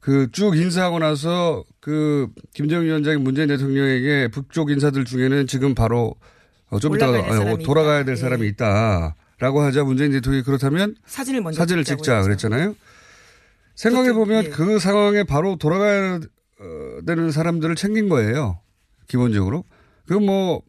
그쭉 0.00 0.56
인사하고 0.56 0.98
나서 0.98 1.64
그 1.80 2.28
김정은 2.54 2.86
위원장이 2.86 3.16
문재인 3.16 3.48
대통령에게 3.48 4.28
북쪽 4.28 4.70
인사들 4.70 5.04
중에는 5.04 5.46
지금 5.46 5.74
바로 5.74 6.14
어, 6.68 6.78
좀 6.78 6.94
이따가 6.94 7.18
어, 7.18 7.56
돌아가야 7.58 8.00
있다. 8.00 8.04
될 8.04 8.12
예. 8.12 8.16
사람이 8.16 8.46
있다라고 8.48 9.62
하자 9.62 9.84
문재인 9.84 10.12
대통령이 10.12 10.44
그렇다면 10.44 10.94
사진을 11.06 11.40
먼저 11.40 11.58
사진을 11.58 11.84
찍자 11.84 12.16
했죠. 12.16 12.24
그랬잖아요. 12.26 12.76
생각해 13.74 14.12
보면 14.12 14.44
예. 14.44 14.48
그 14.50 14.78
상황에 14.78 15.24
바로 15.24 15.56
돌아가야 15.56 16.16
어, 16.16 17.00
되는 17.06 17.30
사람들을 17.30 17.74
챙긴 17.76 18.08
거예요. 18.08 18.60
기본적으로. 19.08 19.64
그뭐 20.06 20.62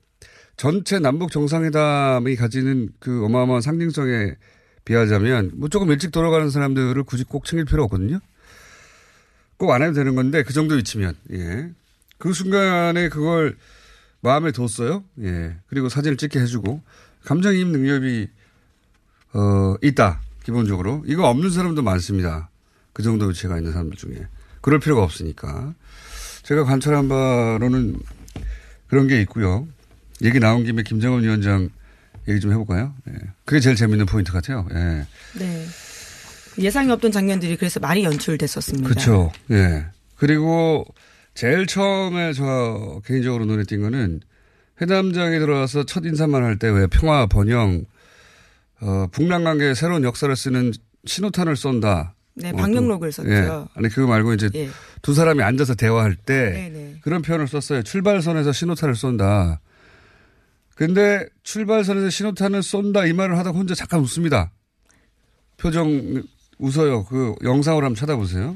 전체 0.55 0.99
남북 0.99 1.31
정상회담이 1.31 2.35
가지는 2.35 2.89
그 2.99 3.25
어마어마한 3.25 3.61
상징성에 3.61 4.35
비하자면 4.85 5.51
뭐 5.55 5.69
조금 5.69 5.91
일찍 5.91 6.11
돌아가는 6.11 6.49
사람들을 6.49 7.03
굳이 7.03 7.23
꼭 7.23 7.45
챙길 7.45 7.65
필요 7.65 7.83
없거든요. 7.83 8.19
꼭 9.61 9.69
안 9.69 9.83
해도 9.83 9.93
되는 9.93 10.15
건데 10.15 10.41
그 10.41 10.53
정도 10.53 10.73
위치면 10.73 11.13
예. 11.33 11.69
그 12.17 12.33
순간에 12.33 13.09
그걸 13.09 13.55
마음에 14.21 14.51
뒀어요. 14.51 15.03
예. 15.21 15.55
그리고 15.67 15.87
사진을 15.87 16.17
찍게 16.17 16.39
해주고 16.39 16.81
감정이입 17.25 17.67
능력이 17.67 18.27
어 19.33 19.75
있다 19.83 20.19
기본적으로 20.43 21.03
이거 21.05 21.29
없는 21.29 21.51
사람도 21.51 21.83
많습니다. 21.83 22.49
그 22.91 23.03
정도 23.03 23.27
위치가 23.27 23.55
있는 23.57 23.71
사람들 23.71 23.97
중에 23.97 24.25
그럴 24.61 24.79
필요가 24.79 25.03
없으니까 25.03 25.75
제가 26.41 26.63
관찰한 26.63 27.07
바로는 27.07 27.99
그런 28.87 29.07
게 29.07 29.21
있고요. 29.21 29.67
얘기 30.23 30.39
나온 30.39 30.63
김에 30.63 30.81
김정은 30.81 31.21
위원장 31.21 31.69
얘기 32.27 32.39
좀 32.39 32.51
해볼까요? 32.51 32.95
예. 33.09 33.13
그게 33.45 33.59
제일 33.59 33.75
재밌는 33.75 34.07
포인트 34.07 34.31
같아요. 34.31 34.67
예. 34.73 35.05
네. 35.37 35.67
예상이 36.57 36.91
없던 36.91 37.11
장면들이 37.11 37.55
그래서 37.57 37.79
많이 37.79 38.03
연출됐었습니다. 38.03 38.89
그렇죠. 38.89 39.31
예. 39.51 39.85
그리고 40.15 40.85
제일 41.33 41.65
처음에 41.65 42.33
저 42.33 43.01
개인적으로 43.05 43.45
눈에 43.45 43.63
띈 43.63 43.81
거는 43.81 44.21
회담장에 44.81 45.39
들어와서 45.39 45.83
첫 45.85 46.05
인사만 46.05 46.43
할 46.43 46.57
때 46.57 46.67
왜 46.69 46.87
평화 46.87 47.25
번영 47.25 47.85
어, 48.81 49.07
북남 49.11 49.43
관계에 49.43 49.73
새로운 49.75 50.03
역사를 50.03 50.33
쓰는 50.35 50.71
신호탄을 51.05 51.55
쏜다. 51.55 52.15
네, 52.33 52.49
어, 52.49 52.55
방역록을 52.55 53.09
또, 53.09 53.11
썼죠. 53.23 53.29
예. 53.31 53.47
아니 53.75 53.89
그거 53.89 54.07
말고 54.07 54.33
이제 54.33 54.49
예. 54.55 54.69
두 55.01 55.13
사람이 55.13 55.41
앉아서 55.43 55.75
대화할 55.75 56.15
때 56.15 56.51
네네. 56.51 56.95
그런 57.01 57.21
표현을 57.21 57.47
썼어요. 57.47 57.83
출발선에서 57.83 58.51
신호탄을 58.51 58.95
쏜다. 58.95 59.59
근데 60.75 61.25
출발선에서 61.43 62.09
신호탄을 62.09 62.63
쏜다 62.63 63.05
이 63.05 63.13
말을 63.13 63.37
하다가 63.37 63.57
혼자 63.57 63.75
잠깐 63.75 63.99
웃습니다. 63.99 64.51
표정 65.57 66.23
웃어요. 66.61 67.05
그 67.05 67.35
영상으로 67.43 67.85
한번 67.85 67.95
찾아보세요. 67.99 68.55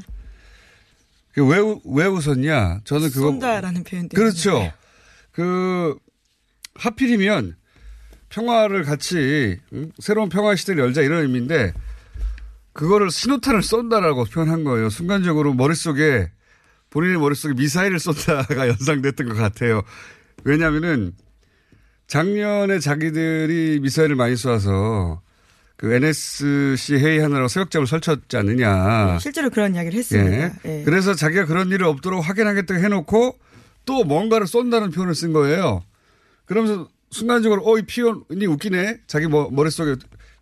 그 1.34 1.46
왜, 1.46 1.58
우- 1.60 1.82
왜 1.86 2.06
웃었냐? 2.06 2.82
저는 2.86 3.10
그거. 3.10 3.32
쏜다라는 3.32 3.84
표현도 3.84 4.16
그렇죠. 4.16 4.72
그, 5.32 5.98
하필이면 6.76 7.56
평화를 8.30 8.84
같이, 8.84 9.60
응? 9.74 9.92
새로운 10.00 10.30
평화 10.30 10.56
시대를 10.56 10.84
열자 10.84 11.02
이런 11.02 11.24
의미인데, 11.24 11.74
그거를 12.74 13.10
신호탄을 13.10 13.62
쏜다라고 13.64 14.26
표현한 14.26 14.64
거예요. 14.64 14.90
순간적으로 14.90 15.54
머릿속에, 15.54 16.32
본인의 16.92 17.18
머릿속에 17.20 17.54
미사일을 17.54 18.00
쏜다가 18.00 18.68
연상됐던 18.70 19.28
것 19.28 19.36
같아요. 19.36 19.82
왜냐면은, 20.44 21.14
작년에 22.08 22.80
자기들이 22.80 23.80
미사일을 23.82 24.16
많이 24.16 24.36
쏘아서, 24.36 25.22
그 25.78 25.94
NSC 25.94 26.96
회의하느라고 26.96 27.48
새벽잠을 27.48 27.86
설쳤지 27.88 28.38
않느냐. 28.38 29.20
실제로 29.20 29.50
그런 29.50 29.76
이야기를 29.76 30.00
했습니다. 30.00 30.38
예. 30.66 30.80
예. 30.80 30.84
그래서 30.84 31.14
자기가 31.14 31.46
그런 31.46 31.70
일이 31.70 31.84
없도록 31.84 32.28
확인하겠다고 32.28 32.80
해놓고 32.80 33.38
또 33.86 34.04
뭔가를 34.04 34.48
쏜다는 34.48 34.92
표현을 34.92 35.16
쓴 35.16 35.34
거예요. 35.34 35.84
그러면서 36.46 36.88
순간적으로 37.12 37.64
어, 37.66 37.78
이 37.78 37.84
표현이 37.84 38.46
웃기네. 38.46 39.02
자기 39.08 39.28
뭐, 39.28 39.50
머릿속에 39.52 39.96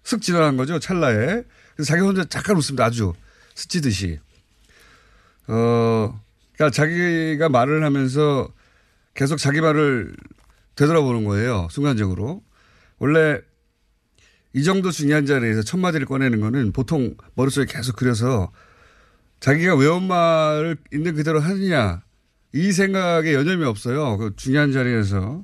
슥 0.04 0.22
지나간 0.22 0.58
거죠. 0.58 0.80
찰나에. 0.80 1.44
그래서 1.76 1.88
자기 1.88 2.02
혼자 2.02 2.24
잠깐 2.26 2.58
웃습니다. 2.58 2.86
아주 2.86 3.14
스치듯이. 3.56 4.20
어, 5.48 6.20
그러니까 6.56 6.72
자기가 6.72 7.50
말을 7.50 7.84
하면서 7.84 8.48
계속 9.14 9.38
자기 9.38 9.62
말을 9.62 10.16
되돌아보는 10.76 11.26
거예요. 11.26 11.68
순간적으로. 11.72 12.44
원래 13.00 13.40
이 14.54 14.64
정도 14.64 14.92
중요한 14.92 15.26
자리에서 15.26 15.64
첫 15.64 15.78
마디를 15.78 16.06
꺼내는 16.06 16.40
거는 16.40 16.72
보통 16.72 17.16
머릿속에 17.36 17.66
계속 17.68 17.96
그려서 17.96 18.52
자기가 19.40 19.76
외운 19.76 20.08
말을 20.08 20.78
있는 20.94 21.16
그대로 21.16 21.40
하느냐 21.40 22.04
이 22.54 22.72
생각에 22.72 23.34
여념이 23.34 23.66
없어요. 23.66 24.18
그 24.18 24.34
중요한 24.36 24.72
자리에서 24.72 25.44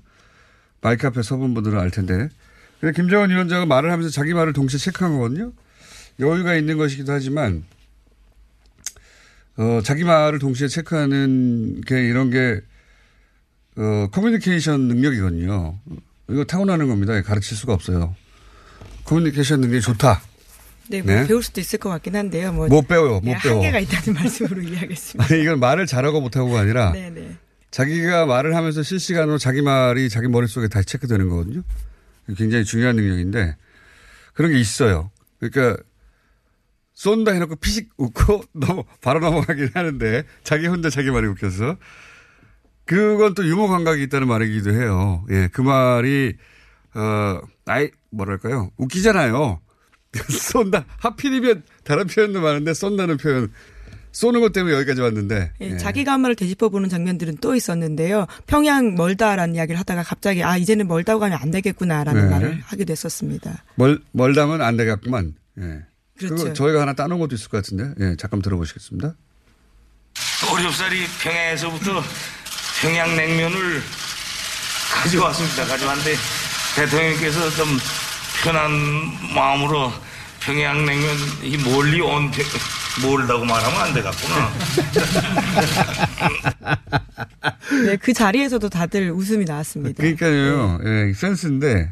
마이크 0.82 1.08
앞에 1.08 1.24
서본 1.24 1.54
분들은 1.54 1.78
알 1.78 1.90
텐데. 1.92 2.30
근데 2.80 2.94
김정은 2.94 3.30
위원장은 3.32 3.68
말을 3.68 3.92
하면서 3.92 4.10
자기 4.10 4.34
말을 4.34 4.54
동시에 4.54 4.78
체크한 4.78 5.14
거거든요. 5.14 5.52
여유가 6.20 6.56
있는 6.56 6.78
것이기도 6.78 7.12
하지만 7.12 7.64
어, 9.58 9.82
자기 9.84 10.04
말을 10.04 10.40
동시에 10.40 10.68
체크하는 10.68 11.82
게 11.82 12.08
이런 12.08 12.30
게 12.30 12.62
어, 13.76 14.08
커뮤니케이션 14.12 14.88
능력이거든요. 14.88 15.80
이거 16.30 16.44
타고나는 16.46 16.88
겁니다. 16.88 17.20
가르칠 17.22 17.58
수가 17.58 17.74
없어요. 17.74 18.16
커뮤니케이션 19.10 19.60
능력이 19.62 19.82
좋다. 19.82 20.22
네, 20.90 21.02
뭐 21.02 21.14
네. 21.14 21.26
배울 21.28 21.42
수도 21.42 21.60
있을 21.60 21.80
것 21.80 21.90
같긴 21.90 22.16
한데요. 22.16 22.54
뭐 22.54 22.68
못 22.68 22.88
배워요. 22.88 23.14
못 23.16 23.24
네, 23.26 23.38
배워. 23.42 23.56
한계가 23.56 23.80
있다는 23.80 24.14
말씀으로 24.22 24.62
이해하겠습니다. 24.62 25.34
아니, 25.34 25.42
이건 25.44 25.60
말을 25.60 25.88
잘하고 25.88 26.22
못하고가 26.22 26.60
아니라 26.60 26.92
네, 26.92 27.10
네. 27.10 27.36
자기가 27.72 28.28
말을 28.28 28.56
하면서 28.56 28.84
실시간으로 28.84 29.40
자기 29.40 29.62
말이 29.64 30.10
자기 30.10 30.28
머릿속에 30.28 30.68
다시 30.68 30.86
체크되는 30.88 31.28
거거든요. 31.28 31.64
굉장히 32.38 32.64
중요한 32.64 32.96
능력인데 32.98 33.56
그런 34.34 34.52
게 34.52 34.60
있어요. 34.60 35.10
그러니까 35.40 35.82
쏜다 36.94 37.32
해놓고 37.32 37.56
피식 37.56 37.90
웃고 37.98 38.44
넘어, 38.54 38.84
바로 39.02 39.20
넘어가긴 39.22 39.70
하는데 39.74 40.24
자기 40.44 40.68
혼자 40.68 40.92
자기 40.92 41.10
말이 41.10 41.26
웃겨서 41.28 41.78
그건 42.86 43.34
또 43.34 43.44
유머 43.48 43.68
감각이 43.68 44.04
있다는 44.04 44.28
말이기도 44.28 44.72
해요. 44.74 45.26
예, 45.32 45.50
그 45.52 45.62
말이 45.62 46.36
어, 46.94 47.40
아이 47.66 47.90
뭐랄까요 48.12 48.72
웃기잖아요. 48.78 49.62
쏜다 50.30 50.86
하필이면 50.98 51.64
다른 51.84 52.08
표현도 52.08 52.42
많은데 52.42 52.74
쏜다는 52.74 53.18
표현 53.18 53.52
쏘는 54.12 54.42
것 54.42 54.52
때문에 54.54 54.76
여기까지 54.76 55.02
왔는데. 55.02 55.52
예, 55.62 55.66
예. 55.66 55.78
자기가 55.78 56.14
한 56.14 56.22
말을 56.22 56.36
되짚어보는 56.36 56.90
장면들은 56.90 57.38
또 57.42 57.56
있었는데요. 57.56 58.26
평양 58.48 58.96
멀다라는 58.96 59.56
이야기를 59.56 59.80
하다가 59.80 60.04
갑자기 60.04 60.44
아 60.44 60.58
이제는 60.58 60.88
멀다고 60.88 61.20
가면 61.20 61.38
안 61.40 61.52
되겠구나라는 61.52 62.24
네. 62.24 62.30
말을 62.30 62.62
하게 62.66 62.86
됐었습니다. 62.86 63.64
멀, 63.76 64.00
멀다면 64.12 64.62
안 64.62 64.78
되겠구만. 64.78 65.36
예. 65.60 65.84
그렇죠. 66.18 66.54
저희가 66.54 66.82
하나 66.82 66.94
따놓은 66.94 67.20
것도 67.20 67.36
있을 67.36 67.50
것 67.50 67.58
같은데. 67.58 67.94
예, 68.04 68.16
잠깐 68.18 68.42
들어보시겠습니다. 68.42 69.16
어렵사리 70.52 71.06
평양에서부터 71.22 72.02
평양냉면을 72.82 73.82
가져왔습니다. 74.92 75.66
가져왔는데 75.66 76.16
대통령께서 76.80 77.50
좀 77.52 77.68
편한 78.42 78.72
마음으로 79.36 79.92
평양냉면 80.40 81.16
이 81.44 81.58
멀리 81.58 82.00
온 82.00 82.32
평- 82.32 82.46
멀다고 83.04 83.44
말하면 83.46 83.82
안 83.82 83.94
되겠구나. 83.94 84.52
네, 87.86 87.98
그 87.98 88.14
자리에서도 88.14 88.70
다들 88.70 89.12
웃음이 89.12 89.44
나왔습니다. 89.46 90.02
그러니까요. 90.02 90.80
네. 90.84 91.08
예, 91.10 91.14
센스인데 91.14 91.92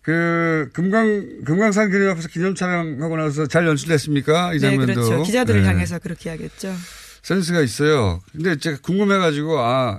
그 0.00 0.70
금강 0.72 1.42
금강산 1.44 1.90
그림 1.90 2.10
앞에서 2.10 2.28
기념 2.28 2.54
촬영하고 2.54 3.16
나서 3.18 3.46
잘 3.46 3.66
연출됐습니까? 3.66 4.54
이 4.54 4.58
네, 4.58 4.70
장면도. 4.70 4.94
그렇죠. 4.94 5.22
기자들을 5.22 5.62
예. 5.62 5.66
향해서 5.66 5.98
그렇게 5.98 6.30
하겠죠. 6.30 6.74
센스가 7.22 7.60
있어요. 7.60 8.20
근데 8.32 8.56
제가 8.56 8.78
궁금해가지고 8.82 9.60
아, 9.60 9.98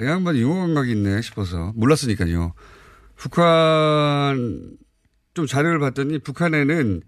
이 0.00 0.04
양반 0.04 0.36
유머 0.36 0.54
감각이 0.56 0.92
있네 0.92 1.22
싶어서 1.22 1.72
몰랐으니까요. 1.74 2.52
북한 3.20 4.78
좀 5.34 5.46
자료를 5.46 5.78
봤더니 5.78 6.20
북한에는 6.20 7.02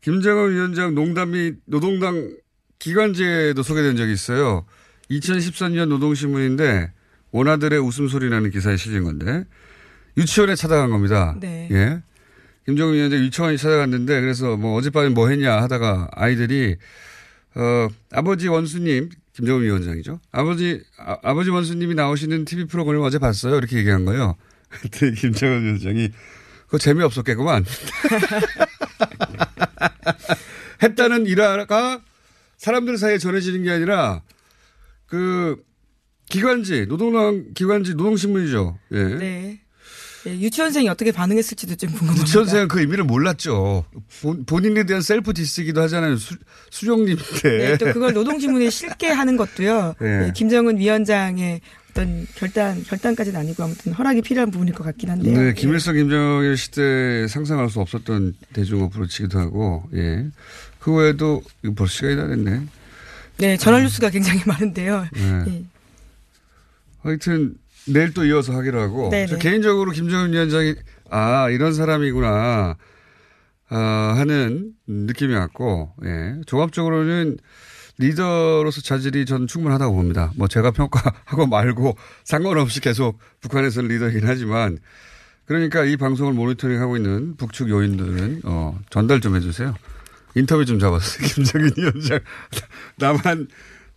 김정은 0.00 0.50
위원장 0.50 0.94
농담 0.94 1.32
및 1.32 1.56
노동당 1.66 2.34
기관제도 2.78 3.62
소개된 3.62 3.96
적이 3.96 4.14
있어요. 4.14 4.64
2014년 5.10 5.88
노동신문인데 5.88 6.90
원아들의 7.32 7.78
웃음소리 7.78 8.30
나는 8.30 8.50
기사에 8.50 8.78
실린 8.78 9.04
건데 9.04 9.44
유치원에 10.16 10.54
찾아간 10.54 10.88
겁니다. 10.88 11.36
네. 11.38 11.68
예. 11.70 12.02
김정은 12.64 12.94
위원장 12.94 13.20
유치원에 13.20 13.58
찾아갔는데 13.58 14.22
그래서 14.22 14.56
뭐 14.56 14.74
어젯밤에 14.78 15.10
뭐 15.10 15.28
했냐 15.28 15.60
하다가 15.60 16.08
아이들이 16.12 16.76
어, 17.54 17.88
아버지 18.10 18.48
원수님, 18.48 19.10
김정은 19.34 19.62
위원장이죠. 19.62 20.18
아버지, 20.30 20.82
아, 20.98 21.34
버지 21.34 21.50
원수님이 21.50 21.94
나오시는 21.94 22.46
TV 22.46 22.64
프로그램을 22.64 23.06
어제 23.06 23.18
봤어요. 23.18 23.56
이렇게 23.58 23.76
얘기한 23.76 24.06
거예요. 24.06 24.36
그때 24.80 25.10
김정은 25.14 25.62
위원장이 25.64 26.10
그거 26.66 26.78
재미없었겠구만. 26.78 27.64
했다는 30.82 31.26
일화가 31.26 32.00
사람들 32.56 32.98
사이에 32.98 33.18
전해지는 33.18 33.62
게 33.62 33.70
아니라 33.70 34.22
그 35.06 35.62
기관지, 36.28 36.86
노동당 36.86 37.52
기관지 37.54 37.94
노동신문이죠. 37.94 38.78
예. 38.92 39.04
네. 39.04 39.62
예, 40.26 40.30
유치원생이 40.30 40.88
어떻게 40.88 41.10
반응했을지도 41.10 41.74
좀 41.74 41.90
궁금합니다. 41.90 42.22
유치원생은 42.22 42.68
그 42.68 42.80
의미를 42.80 43.04
몰랐죠. 43.04 43.84
본, 44.20 44.44
본인에 44.46 44.84
대한 44.84 45.02
셀프 45.02 45.34
디스기도 45.34 45.82
하잖아요. 45.82 46.16
수, 46.16 46.36
수종님인데. 46.70 47.42
네, 47.42 47.76
또 47.76 47.86
그걸 47.86 48.12
노동신문에 48.12 48.70
실게 48.70 49.08
하는 49.08 49.36
것도요. 49.36 49.94
네. 50.00 50.18
네, 50.18 50.32
김정은 50.32 50.78
위원장의 50.78 51.60
어떤 51.92 52.26
결단, 52.34 52.82
결단까지는 52.82 53.38
아니고 53.38 53.62
아무튼 53.62 53.92
허락이 53.92 54.22
필요한 54.22 54.50
부분일 54.50 54.74
것 54.74 54.82
같긴 54.84 55.10
한데요. 55.10 55.38
네, 55.38 55.52
김일성, 55.54 55.94
김정일 55.94 56.56
시대에 56.56 57.28
상상할 57.28 57.68
수 57.68 57.80
없었던 57.80 58.34
대중 58.54 58.82
어프로치기도 58.82 59.38
하고, 59.38 59.84
예. 59.94 60.26
그 60.80 60.94
외에도, 60.94 61.42
이거 61.62 61.74
벌써 61.74 61.92
시간이 61.92 62.16
다 62.16 62.26
됐네. 62.28 62.62
네, 63.38 63.56
전월 63.58 63.82
뉴스가 63.82 64.08
굉장히 64.10 64.40
많은데요. 64.48 65.06
네. 65.12 65.44
예. 65.48 65.64
하여튼, 67.02 67.54
내일 67.86 68.14
또 68.14 68.24
이어서 68.24 68.54
하기로 68.54 68.80
하고. 68.80 69.10
저 69.28 69.36
개인적으로 69.36 69.92
김정은 69.92 70.32
위원장이, 70.32 70.74
아, 71.10 71.50
이런 71.50 71.74
사람이구나, 71.74 72.76
아, 73.68 74.14
하는 74.16 74.72
느낌이 74.86 75.34
왔고, 75.34 75.92
예. 76.06 76.40
종합적으로는 76.46 77.36
리더로서 77.98 78.80
자질이 78.80 79.26
저는 79.26 79.46
충분하다고 79.46 79.94
봅니다. 79.94 80.32
뭐 80.36 80.48
제가 80.48 80.70
평가하고 80.70 81.46
말고 81.46 81.96
상관없이 82.24 82.80
계속 82.80 83.18
북한에서는 83.40 83.88
리더이긴 83.88 84.22
하지만 84.24 84.78
그러니까 85.44 85.84
이 85.84 85.96
방송을 85.96 86.32
모니터링하고 86.32 86.96
있는 86.96 87.36
북측 87.36 87.68
요인들은 87.68 88.42
어, 88.44 88.78
전달 88.90 89.20
좀 89.20 89.36
해주세요. 89.36 89.74
인터뷰 90.34 90.64
좀 90.64 90.78
잡았어요. 90.78 91.28
김정인 91.34 91.70
위원장. 91.76 92.20
남한, 92.96 93.48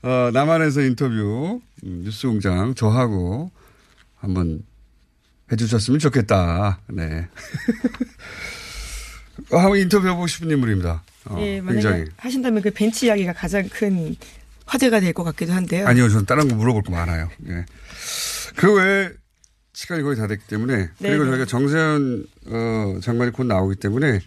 어, 0.03 0.31
남한에서 0.33 0.81
인터뷰, 0.81 1.61
음, 1.83 2.01
뉴스공장 2.03 2.75
저하고 2.75 3.51
한번 4.15 4.63
해주셨으면 5.51 5.99
좋겠다. 5.99 6.81
네. 6.89 7.27
어, 9.51 9.57
한번 9.57 9.77
인터뷰 9.79 10.07
해보고 10.07 10.27
싶은 10.27 10.49
인물입니다. 10.49 11.03
어, 11.25 11.37
예, 11.39 11.61
만약에. 11.61 12.05
하신다면 12.17 12.61
그 12.61 12.71
벤치 12.71 13.07
이야기가 13.07 13.33
가장 13.33 13.67
큰 13.69 14.15
화제가 14.65 14.99
될 14.99 15.13
것 15.13 15.23
같기도 15.23 15.53
한데요. 15.53 15.87
아니요, 15.87 16.09
저는 16.09 16.25
다른 16.25 16.47
거 16.47 16.55
물어볼 16.55 16.83
거 16.83 16.91
많아요. 16.91 17.29
예. 17.47 17.65
그 18.55 18.73
외에 18.73 19.09
시간이 19.73 20.03
거의 20.03 20.15
다 20.15 20.27
됐기 20.27 20.47
때문에 20.47 20.89
그리고. 20.99 21.25
저희가 21.25 21.45
정세현 21.45 22.25
어, 22.47 22.99
장관이 23.01 23.31
곧 23.31 23.43
나오기 23.45 23.75
때문에 23.75 24.19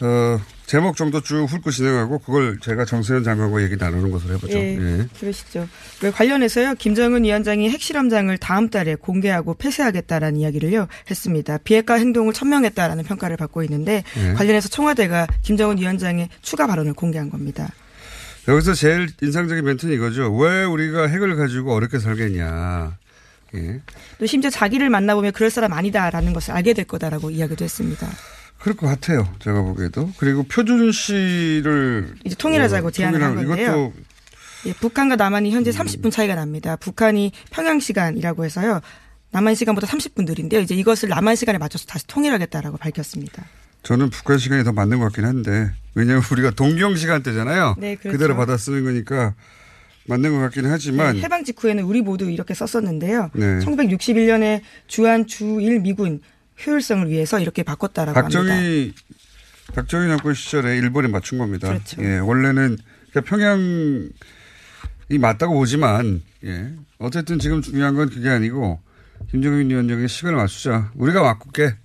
어, 0.00 0.40
제목 0.70 0.96
정도 0.96 1.20
쭉 1.20 1.46
훑고 1.46 1.72
진행하고 1.72 2.20
그걸 2.20 2.60
제가 2.60 2.84
정세현 2.84 3.24
장관과 3.24 3.60
얘기 3.64 3.74
나누는 3.74 4.12
것으로 4.12 4.34
해보죠. 4.34 4.56
예, 4.56 4.78
예. 4.78 5.06
그러시죠. 5.18 5.68
그 5.98 6.12
관련해서요, 6.12 6.76
김정은 6.76 7.24
위원장이 7.24 7.68
핵실험장을 7.70 8.38
다음 8.38 8.70
달에 8.70 8.94
공개하고 8.94 9.54
폐쇄하겠다라는 9.54 10.38
이야기를요 10.38 10.86
했습니다. 11.10 11.58
비핵화 11.64 11.94
행동을 11.94 12.32
천명했다라는 12.32 13.02
평가를 13.02 13.36
받고 13.36 13.64
있는데 13.64 14.04
예. 14.16 14.32
관련해서 14.34 14.68
청와대가 14.68 15.26
김정은 15.42 15.76
위원장의 15.76 16.28
추가 16.40 16.68
발언을 16.68 16.92
공개한 16.92 17.30
겁니다. 17.30 17.68
여기서 18.46 18.74
제일 18.74 19.08
인상적인 19.20 19.64
멘트는 19.64 19.92
이거죠. 19.92 20.32
왜 20.36 20.62
우리가 20.62 21.08
핵을 21.08 21.34
가지고 21.34 21.74
어렵게 21.74 21.98
살겠냐. 21.98 22.96
예. 23.56 23.80
또 24.20 24.26
심지어 24.26 24.50
자기를 24.50 24.88
만나보면 24.88 25.32
그럴 25.32 25.50
사람 25.50 25.72
아니다라는 25.72 26.32
것을 26.32 26.54
알게 26.54 26.74
될 26.74 26.84
거다라고 26.84 27.32
이야기도 27.32 27.64
했습니다. 27.64 28.06
그럴 28.60 28.76
것 28.76 28.86
같아요. 28.86 29.26
제가 29.38 29.62
보기에도. 29.62 30.10
그리고 30.18 30.42
표준 30.42 30.92
씨를 30.92 32.14
이제 32.24 32.34
통일하자고 32.36 32.88
어, 32.88 32.90
제안을 32.90 33.22
한 33.22 33.34
건데요. 33.34 33.92
예, 34.66 34.72
북한과 34.74 35.16
남한이 35.16 35.50
음. 35.50 35.56
현재 35.56 35.70
30분 35.70 36.10
차이가 36.10 36.34
납니다. 36.34 36.76
북한이 36.76 37.32
평양 37.50 37.80
시간이라고 37.80 38.44
해서요. 38.44 38.80
남한 39.30 39.54
시간보다 39.54 39.86
30분 39.86 40.26
느린데요. 40.26 40.60
이제 40.60 40.74
이것을 40.74 41.08
남한 41.08 41.36
시간에 41.36 41.56
맞춰서 41.56 41.86
다시 41.86 42.06
통일하겠다라고 42.06 42.76
밝혔습니다. 42.76 43.44
저는 43.82 44.10
북한 44.10 44.36
시간이 44.36 44.64
더 44.64 44.72
맞는 44.72 44.98
것 44.98 45.04
같긴 45.06 45.24
한데 45.24 45.70
왜냐하면 45.94 46.22
우리가 46.30 46.50
동경 46.50 46.96
시간대잖아요. 46.96 47.76
네, 47.78 47.96
그렇죠. 47.96 48.12
그대로 48.12 48.36
받아 48.36 48.58
쓰는 48.58 48.84
거니까 48.84 49.34
맞는 50.06 50.32
것 50.32 50.40
같긴 50.40 50.66
하지만 50.66 51.16
네, 51.16 51.22
해방 51.22 51.44
직후에는 51.44 51.84
우리 51.84 52.02
모두 52.02 52.30
이렇게 52.30 52.52
썼었는데요. 52.52 53.30
네. 53.32 53.60
1961년에 53.60 54.60
주한 54.86 55.26
주일 55.26 55.80
미군 55.80 56.20
효율성을 56.66 57.08
위해서 57.08 57.40
이렇게 57.40 57.62
바꿨다라고 57.62 58.18
합니다. 58.18 58.38
박정희 58.40 58.94
박정희 59.74 60.08
정권 60.08 60.34
시절에 60.34 60.76
일본에 60.76 61.08
맞춘 61.08 61.38
겁니다. 61.38 61.68
그렇죠. 61.68 62.02
예, 62.02 62.18
원래는 62.18 62.76
그러니까 63.10 63.30
평양이 63.36 64.08
맞다고 65.20 65.54
보지만 65.54 66.22
예, 66.44 66.72
어쨌든 66.98 67.38
지금 67.38 67.62
중요한 67.62 67.94
건 67.94 68.08
그게 68.10 68.28
아니고 68.28 68.80
김정인 69.30 69.70
위원장의 69.70 70.08
시간을 70.08 70.36
맞추자. 70.36 70.90
우리가 70.94 71.22
바꿀게. 71.22 71.76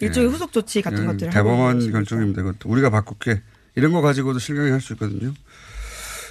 일종의 0.00 0.28
후속 0.30 0.52
조치 0.52 0.82
같은 0.82 1.02
예, 1.02 1.06
하고 1.06 1.16
대범한. 1.16 1.92
결정입니다. 1.92 2.40
이것도 2.42 2.68
우리가 2.68 2.90
바꿀게. 2.90 3.42
이런 3.76 3.92
거 3.92 4.00
가지고도 4.00 4.38
실강이 4.38 4.70
할 4.70 4.80
수 4.80 4.92
있거든요. 4.94 5.32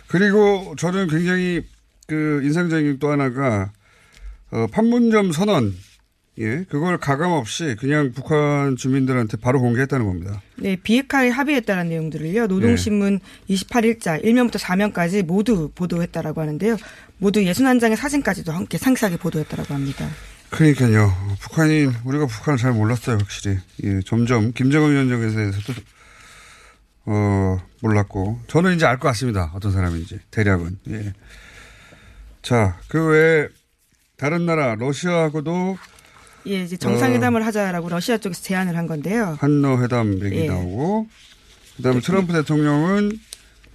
그리고 0.08 0.76
저는 0.78 1.08
굉장히 1.08 1.66
그 2.08 2.42
인상적인 2.44 3.00
또 3.00 3.10
하나가 3.12 3.72
어, 4.52 4.68
판문점 4.72 5.32
선언 5.32 5.74
예, 6.39 6.63
그걸 6.67 6.98
가감 6.98 7.32
없이 7.32 7.76
그냥 7.80 8.12
북한 8.13 8.76
주민들한테 8.76 9.38
바로 9.38 9.62
공개했다는 9.62 10.06
겁니다. 10.06 10.41
네, 10.56 10.76
비핵화에 10.76 11.30
합의했다는 11.30 11.89
내용들을요. 11.89 12.48
노동신문 12.48 13.19
네. 13.48 13.56
28일자 13.56 14.24
1면부터 14.24 14.58
4면까지 14.58 15.24
모두 15.24 15.69
보도했다라고 15.76 16.41
하는데요. 16.41 16.78
모두 17.19 17.39
61장의 17.41 17.96
사진까지도 17.96 18.52
함께 18.52 18.80
상세하게 18.80 19.17
보도했다라고 19.17 19.74
합니다. 19.76 20.10
그러니까요. 20.50 21.12
북한이 21.39 21.88
우리가 22.04 22.26
북한을 22.26 22.58
잘 22.58 22.74
몰랐어요, 22.74 23.17
확실히. 23.17 23.58
예, 23.84 24.00
점점 24.06 24.54
김정은 24.54 24.91
위원장에 24.91 25.28
대해서도 25.30 25.74
어, 27.06 27.58
몰랐고 27.82 28.39
저는 28.48 28.76
이제 28.76 28.86
알 28.88 28.98
것 28.98 29.08
같습니다. 29.10 29.52
어떤 29.54 29.72
사람인지 29.72 30.19
대략은. 30.32 30.80
예. 30.89 31.13
자, 32.41 32.80
그 32.88 33.06
외에 33.08 33.48
다른 34.17 34.46
나라 34.46 34.76
러시아하고도 34.76 35.78
예, 36.48 36.64
이제 36.64 36.76
어. 36.76 36.80
정상회담을 36.80 37.46
하자라고 37.46 37.90
러시아 37.90 38.18
쪽에서 38.18 38.42
제안을 38.44 38.76
한 38.78 38.88
건데요. 38.88 39.38
한러 39.40 39.82
회담 39.82 40.20
얘기 40.24 40.42
예. 40.42 40.48
나오고 40.48 41.08
그다음에 41.78 42.00
트럼프 42.02 42.34
대통령은 42.34 43.12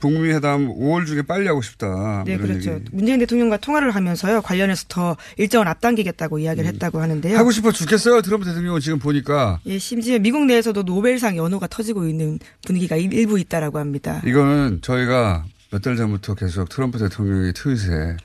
북미 0.00 0.28
회담 0.32 0.68
5월 0.68 1.06
중에 1.06 1.22
빨리 1.22 1.48
하고 1.48 1.60
싶다. 1.60 2.22
네, 2.24 2.36
그렇죠. 2.36 2.74
얘기. 2.74 2.84
문재인 2.92 3.18
대통령과 3.18 3.56
통화를 3.56 3.90
하면서요. 3.90 4.42
관련해서 4.42 4.84
더 4.88 5.16
일정을 5.38 5.66
앞당기겠다고 5.66 6.38
이야기를 6.38 6.68
했다고 6.74 7.00
하는데요. 7.00 7.34
음. 7.34 7.38
하고 7.38 7.50
싶어 7.50 7.72
죽겠어요. 7.72 8.22
트럼프 8.22 8.44
대통령은 8.46 8.80
지금 8.80 9.00
보니까 9.00 9.58
예, 9.66 9.76
심지어 9.78 10.20
미국 10.20 10.44
내에서도 10.46 10.80
노벨상 10.84 11.36
연호가 11.36 11.66
터지고 11.66 12.06
있는 12.06 12.38
분위기가 12.64 12.94
일- 12.94 13.12
일부 13.12 13.40
있다라고 13.40 13.78
합니다. 13.80 14.22
이거는 14.24 14.80
저희가 14.82 15.44
몇 15.72 15.82
달 15.82 15.96
전부터 15.96 16.34
계속 16.36 16.68
트럼프 16.68 16.98
대통령의 17.00 17.52
트윗에 17.54 18.16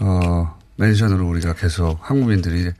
어, 0.00 0.58
멘션으로 0.76 1.26
우리가 1.28 1.54
계속 1.54 1.98
한국민들이 2.02 2.70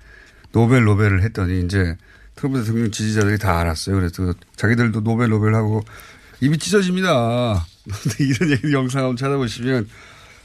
노벨 0.54 0.84
노벨을 0.84 1.22
했더니 1.24 1.62
이제 1.64 1.96
트럼프 2.36 2.60
대통령 2.60 2.90
지지자들이 2.90 3.38
다 3.38 3.58
알았어요. 3.58 3.96
그래서 3.96 4.32
자기들도 4.54 5.02
노벨 5.02 5.28
노벨 5.28 5.54
하고 5.54 5.82
입이 6.40 6.58
찢어집니다. 6.58 7.66
이런 8.20 8.50
얘기 8.50 8.72
영상 8.72 9.00
한번 9.02 9.16
찾아보시면 9.16 9.88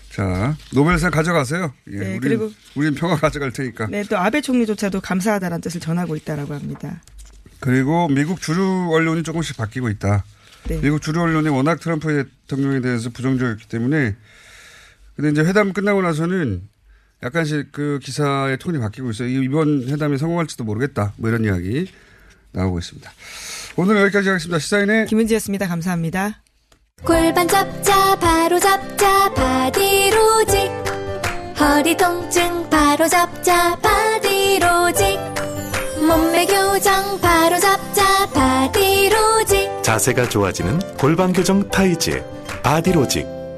자 0.10 0.58
노벨상 0.74 1.12
가져가세요. 1.12 1.74
예, 1.92 1.98
네, 1.98 2.08
우린, 2.08 2.20
그리고- 2.22 2.52
우린 2.76 2.96
평화 2.96 3.16
가져갈 3.16 3.52
테니까. 3.54 3.86
네, 3.88 4.04
또 4.04 4.18
아베 4.18 4.42
총리조차도 4.42 5.00
감사하다는 5.02 5.62
뜻을 5.62 5.80
전하고 5.80 6.16
있다라고 6.16 6.56
합니다. 6.56 7.02
그리고 7.60 8.08
미국 8.08 8.42
주류 8.42 8.90
언론이 8.92 9.22
조금씩 9.22 9.58
바뀌고 9.58 9.90
있다. 9.90 10.24
네. 10.70 10.82
미국 10.82 11.02
주류 11.04 11.22
언론이 11.22 11.50
워낙 11.50 11.80
트럼프 11.80 12.26
대통령에 12.48 12.82
대해서 12.82 13.12
부정적이었기 13.12 13.68
때문에 13.68 14.16
근데 15.16 15.30
이제 15.32 15.42
회담 15.42 15.72
끝나고 15.74 16.02
나서는 16.02 16.64
약간씩 17.24 17.72
그 17.72 18.00
기사의 18.02 18.58
톤이 18.58 18.80
바뀌고 18.80 19.12
있어요. 19.12 19.28
이- 19.28 19.44
이번 19.46 19.88
회담이 19.90 20.18
성공할지도 20.18 20.64
모르겠다. 20.64 21.14
뭐 21.18 21.30
이런 21.30 21.44
이야기 21.44 21.92
나오고 22.52 22.80
있습니다. 22.80 23.12
오늘 23.76 23.98
여기까지 24.02 24.30
하겠습니다. 24.30 24.60
시사인의 24.60 25.06
김은지였습니다. 25.08 25.68
감사합니다. 25.68 26.42
골반 27.04 27.48
잡자 27.48 28.18
바로 28.20 28.60
잡자 28.60 29.34
바디로직 29.34 30.70
허리 31.60 31.96
통증 31.96 32.70
바로 32.70 33.08
잡자 33.08 33.76
바디로직 33.78 35.18
몸매 36.06 36.46
교정 36.46 37.20
바로 37.22 37.58
잡자 37.60 38.26
바디로직 38.34 39.84
자세가 39.84 40.28
좋아지는 40.30 40.80
골반 40.98 41.32
교정 41.32 41.70
타이즈 41.70 42.24
바디로직 42.64 43.26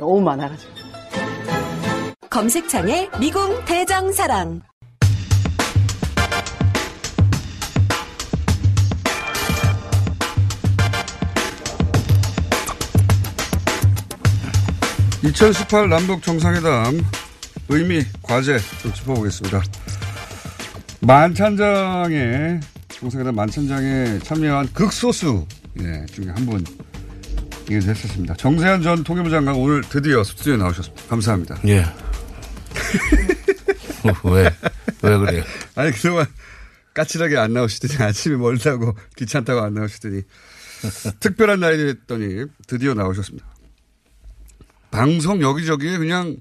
너무 0.00 0.20
많아가지고. 0.22 0.72
검색창에 2.30 3.10
미궁 3.20 3.64
대장사랑. 3.66 4.62
(2018) 15.22 15.88
남북 15.88 16.22
정상회담 16.22 17.04
의미 17.68 18.02
과제 18.22 18.58
좀 18.82 18.92
짚어보겠습니다. 18.92 19.62
만찬장에 21.00 22.60
정상회담 22.88 23.34
만찬장에 23.34 24.18
참여한 24.20 24.68
극소수 24.72 25.46
예, 25.80 26.04
중에 26.06 26.26
한 26.34 26.44
분 26.46 26.64
얘기를 27.70 27.94
했었습니다. 27.94 28.34
정세현 28.34 28.82
전 28.82 29.04
통일부 29.04 29.30
장관 29.30 29.54
오늘 29.54 29.82
드디어 29.82 30.24
스튜디오에 30.24 30.56
나오셨습니다. 30.56 31.06
감사합니다. 31.08 31.60
예. 31.66 31.84
왜? 34.24 34.50
왜 35.02 35.18
그래요? 35.18 35.44
아니, 35.76 35.92
그동안 35.92 36.26
까칠하게 36.94 37.36
안 37.36 37.52
나오시더니 37.52 38.02
아침에 38.02 38.36
멀다고 38.36 38.96
귀찮다고 39.16 39.60
안 39.60 39.74
나오시더니 39.74 40.22
특별한 41.20 41.60
날이 41.60 41.76
됐더니 41.76 42.46
드디어 42.66 42.94
나오셨습니다. 42.94 43.46
방송 44.90 45.40
여기저기에 45.40 45.98
그냥 45.98 46.38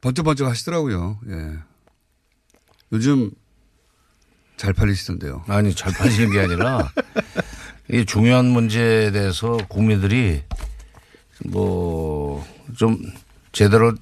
번쩍번쩍 0.00 0.48
하시더라고요. 0.48 1.20
예. 1.28 1.52
요즘 2.92 3.30
잘 4.56 4.72
팔리시던데요. 4.72 5.44
아니, 5.46 5.74
잘 5.74 5.92
팔리는 5.92 6.32
게 6.32 6.40
아니라 6.40 6.90
이 7.90 8.04
중요한 8.04 8.46
문제에 8.46 9.10
대해서 9.12 9.56
국민들이 9.68 10.42
뭐 11.44 12.44
좀 12.76 12.98
제대로 13.52 13.94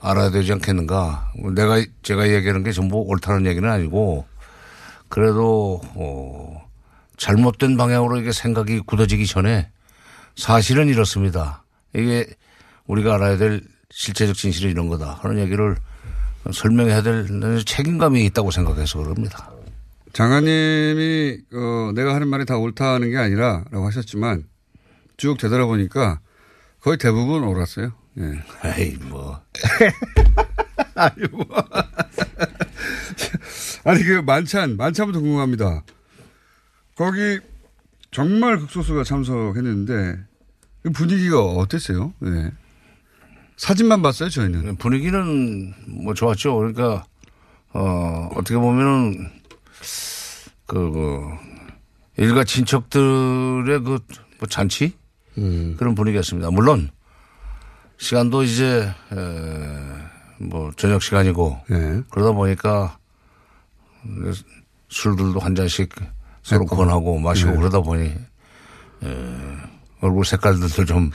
알아야 0.00 0.30
되지 0.30 0.52
않겠는가. 0.52 1.32
내가, 1.54 1.84
제가 2.02 2.30
얘기하는 2.30 2.62
게 2.62 2.72
전부 2.72 2.96
옳다는 2.98 3.46
얘기는 3.46 3.68
아니고 3.68 4.26
그래도 5.08 5.80
어, 5.94 6.66
잘못된 7.16 7.76
방향으로 7.76 8.18
이게 8.18 8.32
생각이 8.32 8.80
굳어지기 8.80 9.26
전에 9.26 9.70
사실은 10.36 10.88
이렇습니다. 10.88 11.64
이게 11.94 12.26
우리가 12.86 13.14
알아야 13.16 13.36
될 13.36 13.60
실체적 13.90 14.36
진실이 14.36 14.70
이런 14.70 14.88
거다 14.88 15.18
하는 15.22 15.38
얘기를 15.38 15.76
설명해야 16.50 17.02
될 17.02 17.26
책임감이 17.64 18.24
있다고 18.26 18.50
생각해서 18.50 18.98
그럽니다. 19.00 19.50
장관님이 20.12 21.38
어, 21.52 21.92
내가 21.94 22.14
하는 22.14 22.28
말이 22.28 22.44
다 22.44 22.56
옳다는 22.56 23.10
게 23.10 23.16
아니라라고 23.16 23.86
하셨지만 23.86 24.44
쭉 25.16 25.38
되돌아보니까 25.38 26.20
거의 26.80 26.98
대부분 26.98 27.44
옳았어요. 27.44 27.92
예. 28.18 28.42
아이 28.68 28.96
뭐. 29.08 29.40
아니 30.94 31.28
뭐. 31.30 31.46
아니 33.84 34.02
그 34.02 34.12
만찬 34.24 34.76
만찬부터 34.76 35.20
궁금합니다. 35.20 35.84
거기 36.96 37.38
정말 38.10 38.58
극소수가 38.58 39.04
참석했는데 39.04 40.18
그 40.82 40.90
분위기가 40.90 41.40
어땠어요? 41.42 42.12
예. 42.24 42.50
사진만 43.56 44.02
봤어요 44.02 44.30
저희는. 44.30 44.76
분위기는 44.76 45.74
뭐 45.86 46.14
좋았죠. 46.14 46.56
그러니까 46.56 47.04
어 47.72 48.30
어떻게 48.34 48.56
보면은 48.56 49.39
그, 50.70 50.90
그 50.92 52.22
일가 52.22 52.44
친척들의 52.44 53.80
그 53.82 53.98
뭐 54.40 54.48
잔치 54.48 54.96
그런 55.34 55.94
분위기였습니다. 55.94 56.50
물론 56.50 56.90
시간도 57.98 58.42
이제 58.42 58.90
에, 59.12 59.16
뭐 60.38 60.72
저녁 60.76 61.02
시간이고 61.02 61.60
예. 61.70 62.02
그러다 62.10 62.32
보니까 62.32 62.98
술들도 64.88 65.38
한 65.38 65.54
잔씩 65.54 65.94
서로 66.42 66.64
권하고 66.64 67.18
마시고 67.18 67.50
네. 67.50 67.56
그러다 67.58 67.80
보니 67.80 68.04
에, 68.06 69.36
얼굴 70.00 70.24
색깔들도 70.24 70.86
좀, 70.86 71.10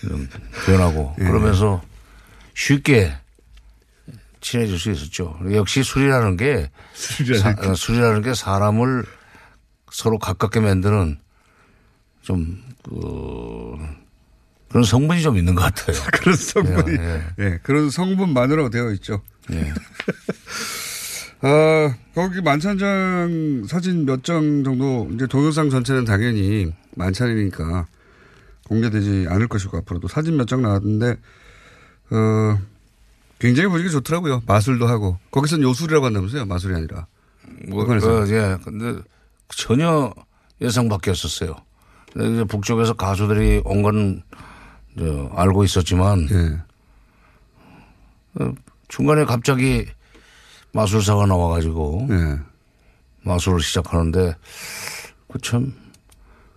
좀 0.00 0.28
변하고 0.66 1.14
예. 1.22 1.24
그러면서 1.24 1.80
쉽게 2.54 3.12
친해질 4.40 4.78
수 4.78 4.90
있었죠. 4.90 5.38
역시 5.52 5.82
술이라는 5.82 6.36
게 6.36 6.70
술이라는 6.94 7.40
사- 7.62 7.70
어, 7.70 7.74
술이라는 7.74 8.22
게 8.22 8.34
사람을 8.34 9.04
서로 9.90 10.18
가깝게 10.18 10.60
만드는 10.60 11.18
좀 12.22 12.62
그, 12.84 13.76
그런 14.68 14.84
성분이 14.84 15.20
좀 15.22 15.36
있는 15.36 15.54
것 15.54 15.62
같아요. 15.62 15.96
그런 16.12 16.36
성분이 16.36 16.96
예, 16.98 17.22
예, 17.38 17.58
그런 17.62 17.90
성분만으로 17.90 18.70
되어 18.70 18.90
있죠. 18.92 19.20
예. 19.52 19.72
아, 21.42 21.94
거기 22.14 22.40
만찬장 22.42 23.64
사진 23.66 24.04
몇 24.04 24.22
장 24.22 24.62
정도 24.62 25.08
이제 25.14 25.26
동영상 25.26 25.70
전체는 25.70 26.04
당연히 26.04 26.72
만찬이니까 26.96 27.86
공개되지 28.68 29.26
않을 29.28 29.48
것이고 29.48 29.78
앞으로도 29.78 30.08
사진 30.08 30.36
몇 30.36 30.46
장 30.46 30.60
나왔는데 30.62 31.16
어 32.10 32.58
굉장히 33.40 33.68
분위기 33.68 33.90
좋더라고요. 33.90 34.42
마술도 34.46 34.86
하고 34.86 35.18
거기서는 35.30 35.64
요술이라고 35.64 36.06
한다면서요. 36.06 36.46
마술이 36.46 36.74
아니라. 36.74 37.06
뭐. 37.68 37.84
어, 37.84 38.26
예. 38.28 38.56
근데 38.64 39.00
전혀 39.48 40.12
예상 40.60 40.88
밖이었었어요. 40.88 41.56
이제 42.16 42.44
북쪽에서 42.44 42.94
가수들이 42.94 43.62
온 43.64 43.82
건 43.82 44.22
알고 45.34 45.64
있었지만 45.64 46.28
예. 46.30 48.42
어, 48.42 48.52
중간에 48.88 49.24
갑자기 49.24 49.86
마술사가 50.72 51.26
나와가지고 51.26 52.08
예. 52.10 52.38
마술을 53.22 53.60
시작하는데 53.60 54.34
그참 55.32 55.72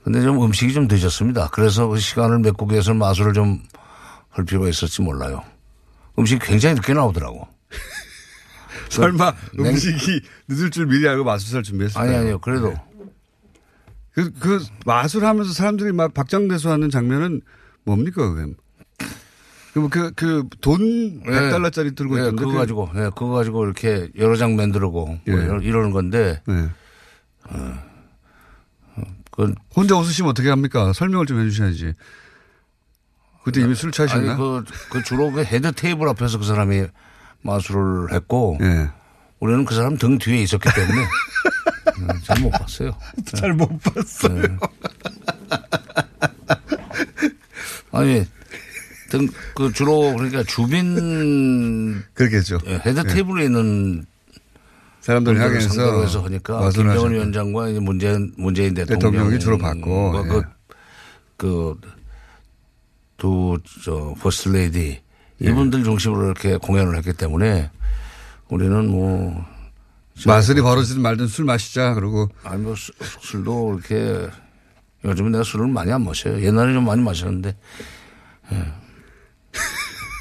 근데 0.03 0.21
좀 0.21 0.43
음식이 0.43 0.73
좀 0.73 0.87
늦었습니다. 0.89 1.49
그래서 1.51 1.87
그 1.87 1.97
시간을 1.97 2.39
메꾸기 2.39 2.73
위해서 2.73 2.93
마술을 2.93 3.33
좀 3.33 3.61
할 4.33 4.45
필요가 4.45 4.67
있었지 4.67 5.03
몰라요. 5.03 5.43
음식이 6.19 6.45
굉장히 6.45 6.75
늦게 6.75 6.93
나오더라고. 6.93 7.47
설마 8.89 9.33
냉- 9.57 9.67
음식이 9.67 10.21
늦을 10.47 10.69
줄 10.69 10.85
미리 10.87 11.07
알고 11.07 11.23
마술사를 11.23 11.63
준비했어요. 11.63 12.03
아니 12.03 12.15
아니요. 12.15 12.39
그래도 12.39 12.73
그, 14.13 14.31
그 14.33 14.63
마술하면서 14.85 15.53
사람들이 15.53 15.91
막 15.91 16.13
박장대소하는 16.13 16.89
장면은 16.91 17.41
뭡니까 17.83 18.31
그게? 18.31 18.53
그, 19.89 20.11
그, 20.13 20.47
돈 20.61 21.23
100달러짜리 21.23 21.95
들고 21.95 22.17
예, 22.19 22.21
있던데. 22.21 22.41
그거 22.43 22.51
그- 22.51 22.57
가지고, 22.59 22.89
예, 22.93 22.99
그거 23.05 23.29
가지고 23.29 23.65
이렇게 23.65 24.07
여러 24.19 24.35
장 24.35 24.55
만들고 24.55 24.91
뭐 24.91 25.19
예. 25.27 25.31
이러- 25.31 25.59
이러는 25.61 25.89
건데. 25.89 26.43
네. 26.45 26.67
그 29.31 29.55
혼자 29.75 29.97
웃으시면 29.97 30.29
어떻게 30.29 30.49
합니까? 30.49 30.93
설명을 30.93 31.25
좀 31.25 31.39
해주셔야지. 31.39 31.93
그때 33.43 33.61
이미 33.61 33.75
술 33.75 33.91
취하셨나? 33.91 34.33
아니, 34.33 34.39
그, 34.39 34.63
그 34.89 35.03
주로 35.03 35.31
그 35.31 35.43
헤드 35.43 35.71
테이블 35.73 36.07
앞에서 36.09 36.37
그 36.37 36.45
사람이 36.45 36.85
마술을 37.41 38.13
했고. 38.13 38.57
예. 38.61 38.89
우리는 39.39 39.65
그 39.65 39.75
사람 39.75 39.97
등 39.97 40.17
뒤에 40.17 40.41
있었기 40.43 40.69
때문에. 40.73 41.01
음, 41.99 42.07
잘못 42.23 42.49
봤어요. 42.51 42.95
잘 43.35 43.53
못 43.53 43.67
봤어요. 43.81 44.41
네. 44.41 44.57
아니, 47.91 48.25
등, 49.09 49.27
그 49.53 49.71
주로 49.73 50.13
그러니까 50.15 50.43
주빈. 50.43 52.03
그렇겠죠. 52.13 52.59
예, 52.65 52.81
헤드 52.85 52.99
예. 52.99 53.13
테이블에 53.13 53.45
있는 53.45 54.05
사람들 55.01 55.37
향해서 55.37 56.01
해서 56.01 56.23
하니까 56.23 56.69
김정은. 56.69 57.11
위원장과 57.11 57.67
이제 57.67 57.79
문재인, 57.81 58.33
문재인 58.37 58.73
대통령 58.73 59.11
대통령이 59.11 59.39
주로 59.39 59.57
받고, 59.57 60.23
그, 60.23 60.41
그, 61.35 61.75
두, 63.23 63.57
저, 63.85 64.13
퍼스트 64.19 64.49
레이디 64.49 64.99
예. 65.41 65.49
이분들 65.49 65.85
중심으로 65.85 66.25
이렇게 66.25 66.57
공연을 66.57 66.97
했기 66.97 67.13
때문에 67.13 67.71
우리는 68.49 68.89
뭐 68.91 69.45
마술이 70.27 70.61
벌어지든 70.61 71.01
말든 71.01 71.27
술 71.27 71.45
마시자 71.45 71.93
그러고 71.93 72.27
아니 72.43 72.61
뭐 72.61 72.75
술- 72.75 72.93
술도 73.21 73.79
이렇게 73.79 74.29
요즘은 75.05 75.31
내가 75.31 75.43
술을 75.45 75.67
많이 75.69 75.89
안 75.93 76.03
마셔요. 76.03 76.41
옛날에 76.43 76.73
좀 76.73 76.83
많이 76.83 77.01
마셨는데 77.01 77.55
예. 78.51 78.73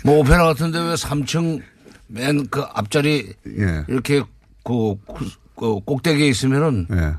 뭐 0.04 0.20
오페라 0.20 0.44
같은데 0.44 0.78
왜 0.78 0.94
3층 0.94 1.60
맨 2.06 2.46
그 2.50 2.60
앞자리 2.72 3.34
예. 3.48 3.84
이렇게 3.88 4.22
그, 4.62 4.94
그, 5.12 5.28
그 5.56 5.80
꼭대기에 5.80 6.28
있으면은 6.28 6.86
예. 6.92 7.14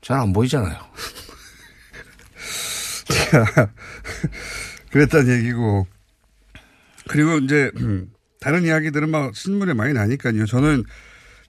잘안 0.00 0.32
보이잖아요. 0.32 0.78
그랬단 4.90 5.28
얘기고. 5.28 5.86
그리고 7.08 7.38
이제 7.38 7.70
음, 7.80 8.10
다른 8.40 8.64
이야기들은 8.64 9.10
막 9.10 9.34
신문에 9.34 9.74
많이 9.74 9.92
나니까요. 9.92 10.46
저는 10.46 10.84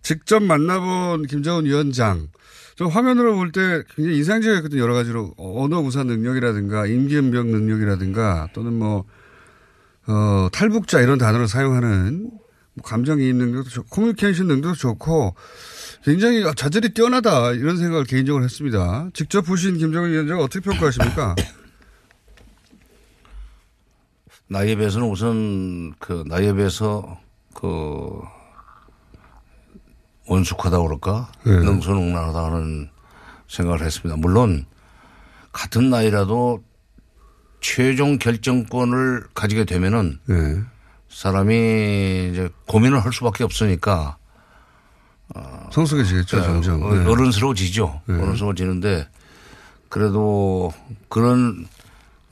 직접 0.01 0.41
만나본 0.43 1.27
김정은 1.27 1.65
위원장. 1.65 2.27
저 2.75 2.85
화면으로 2.87 3.35
볼 3.35 3.51
때 3.51 3.83
굉장히 3.95 4.17
인상적이었거든요. 4.17 4.81
여러 4.81 4.93
가지로 4.95 5.33
언어 5.37 5.81
구사 5.81 6.03
능력이라든가 6.03 6.87
임기응변 6.87 7.47
능력이라든가 7.47 8.49
또는 8.53 8.73
뭐 8.73 9.05
어, 10.07 10.49
탈북자 10.51 10.99
이런 11.01 11.17
단어를 11.17 11.47
사용하는 11.47 12.31
뭐 12.73 12.83
감정이입 12.83 13.35
능력도 13.35 13.69
좋고 13.69 13.89
커뮤니케이션 13.89 14.47
능력도 14.47 14.73
좋고 14.73 15.35
굉장히 16.03 16.43
자질이 16.55 16.93
뛰어나다 16.93 17.51
이런 17.51 17.77
생각을 17.77 18.05
개인적으로 18.05 18.43
했습니다. 18.43 19.09
직접 19.13 19.43
보신 19.43 19.77
김정은 19.77 20.09
위원장 20.11 20.39
어떻게 20.39 20.59
평가하십니까? 20.59 21.35
나이에 24.47 24.75
비해서는 24.75 25.09
우선 25.09 25.93
그 25.99 26.23
나이에 26.27 26.53
비해서 26.53 27.19
그 27.53 28.21
원숙하다고 30.27 30.83
그럴까? 30.85 31.31
네. 31.45 31.51
능수능란하다 31.51 32.43
하는 32.45 32.89
생각을 33.47 33.81
했습니다. 33.81 34.15
물론 34.17 34.65
같은 35.51 35.89
나이라도 35.89 36.63
최종 37.61 38.17
결정권을 38.17 39.27
가지게 39.33 39.65
되면은 39.65 40.19
네. 40.25 40.61
사람이 41.09 42.29
이제 42.31 42.49
고민을 42.67 43.03
할 43.03 43.13
수밖에 43.13 43.43
없으니까 43.43 44.17
성숙해지겠죠, 45.71 46.37
네, 46.37 46.43
점점. 46.43 46.83
어, 46.83 46.93
네. 46.93 47.05
어른스러워지죠. 47.05 48.01
네. 48.05 48.15
어른스러워지는데 48.15 49.07
그래도 49.89 50.71
그런 51.09 51.67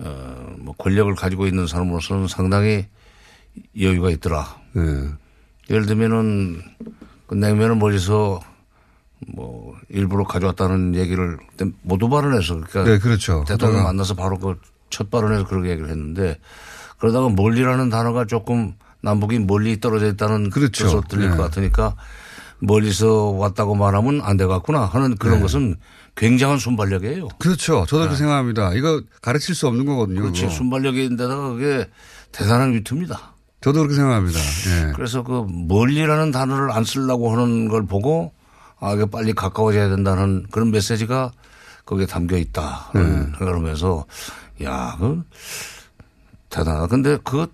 어, 0.03 0.55
뭐 0.59 0.73
권력을 0.77 1.13
가지고 1.15 1.47
있는 1.47 1.67
사람으로서는 1.67 2.27
상당히 2.27 2.85
여유가 3.79 4.09
있더라. 4.11 4.55
네. 4.73 4.81
예를 5.69 5.85
들면은 5.85 6.61
그 7.27 7.35
냉면을 7.35 7.75
멀리서 7.75 8.41
뭐 9.27 9.75
일부러 9.89 10.23
가져왔다는 10.23 10.95
얘기를 10.95 11.37
모두 11.83 12.09
발언해서 12.09 12.55
그러니까 12.55 12.83
네, 12.83 12.97
그렇죠. 12.97 13.45
대통령 13.47 13.83
만나서 13.83 14.15
바로 14.15 14.37
그 14.37 14.59
첫 14.91 15.09
발언에서 15.09 15.47
그렇게 15.47 15.69
얘기를 15.69 15.89
했는데 15.89 16.37
그러다가 16.99 17.29
멀리라는 17.29 17.89
단어가 17.89 18.25
조금 18.25 18.75
남북이 19.01 19.39
멀리 19.39 19.79
떨어져 19.79 20.07
있다는 20.07 20.51
그렇죠. 20.51 20.85
뜻으로 20.85 21.01
들릴 21.09 21.31
네. 21.31 21.37
것 21.37 21.41
같으니까 21.43 21.95
멀리서 22.59 23.31
왔다고 23.31 23.73
말하면 23.73 24.21
안 24.21 24.37
되겠구나 24.37 24.85
하는 24.85 25.15
그런 25.15 25.37
네. 25.37 25.41
것은 25.41 25.77
굉장한 26.15 26.60
순발력이에요. 26.60 27.30
그렇죠. 27.39 27.86
저도 27.88 28.00
그렇게 28.00 28.15
생각합니다. 28.17 28.74
이거 28.74 29.02
가르칠 29.21 29.56
수 29.56 29.67
없는 29.67 29.86
거거든요. 29.86 30.15
네. 30.15 30.21
그렇지 30.21 30.41
그거. 30.41 30.54
순발력인데다가 30.54 31.50
그게 31.52 31.88
대단한 32.32 32.74
위트입니다. 32.74 33.34
저도 33.62 33.80
그렇게 33.80 33.95
생각합니다. 33.95 34.39
예. 34.39 34.91
그래서 34.95 35.24
그 35.24 35.45
멀리라는 35.50 36.32
단어를 36.32 36.71
안 36.71 36.84
쓰려고 36.84 37.32
하는 37.32 37.67
걸 37.67 37.86
보고 37.86 38.34
아, 38.80 38.93
이게 38.93 39.06
빨리 39.06 39.34
가까워져야 39.34 39.89
된다는 39.89 40.45
그런 40.52 40.71
메시지가 40.71 41.32
거기에 41.86 42.08
담겨 42.08 42.38
있다. 42.38 42.91
네. 42.95 43.02
그러면서 43.38 44.06
야, 44.63 44.95
그 45.00 45.24
대단하다. 46.49 46.88
근데 46.88 47.18
그, 47.24 47.47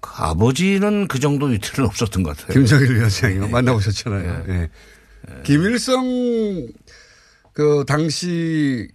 그 0.00 0.10
아버지는 0.16 1.08
그 1.08 1.18
정도 1.18 1.46
위트는 1.46 1.88
없었던 1.88 2.22
것 2.22 2.36
같아요. 2.36 2.52
김정일 2.54 2.94
위원장이요. 2.94 3.48
만나보셨잖아요. 3.48 4.44
예. 4.48 4.70
김일성 5.42 6.04
그 7.52 7.84
당시 7.86 8.88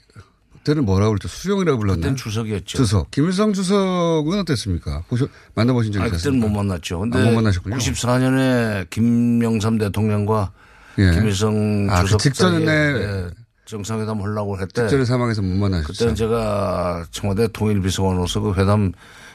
때는 0.63 0.85
뭐라고 0.85 1.11
그랬죠? 1.11 1.27
수령이라고 1.27 1.79
불렀나요? 1.79 1.97
그때는 1.97 2.15
주석이었죠. 2.15 2.77
주석. 2.77 3.11
김일성 3.11 3.51
주석은 3.53 4.39
어땠습니까? 4.39 5.03
보셔, 5.09 5.27
만나보신 5.55 5.91
적이 5.91 6.03
아, 6.03 6.07
있었습니까? 6.07 6.29
그때는 6.47 6.53
못 6.53 6.63
만났죠. 6.63 6.99
근데 6.99 7.19
아, 7.19 7.25
못 7.25 7.31
만나셨군요. 7.33 7.75
94년에 7.77 8.89
김영삼 8.89 9.77
대통령과 9.77 10.51
예. 10.99 11.11
김일성 11.11 11.87
아, 11.89 12.01
그 12.01 12.05
주석 12.05 12.21
직전에 12.21 12.65
사이에 12.65 13.03
예, 13.03 13.29
정상회담 13.65 14.21
하려고 14.21 14.57
했대. 14.59 14.83
직전에 14.83 15.05
사망해서 15.05 15.41
못 15.41 15.55
만나셨죠. 15.55 15.91
그때는 15.91 16.15
제가 16.15 17.05
청와대 17.11 17.47
통일비서관으로서 17.51 18.39
그 18.41 18.53
회담 18.53 18.93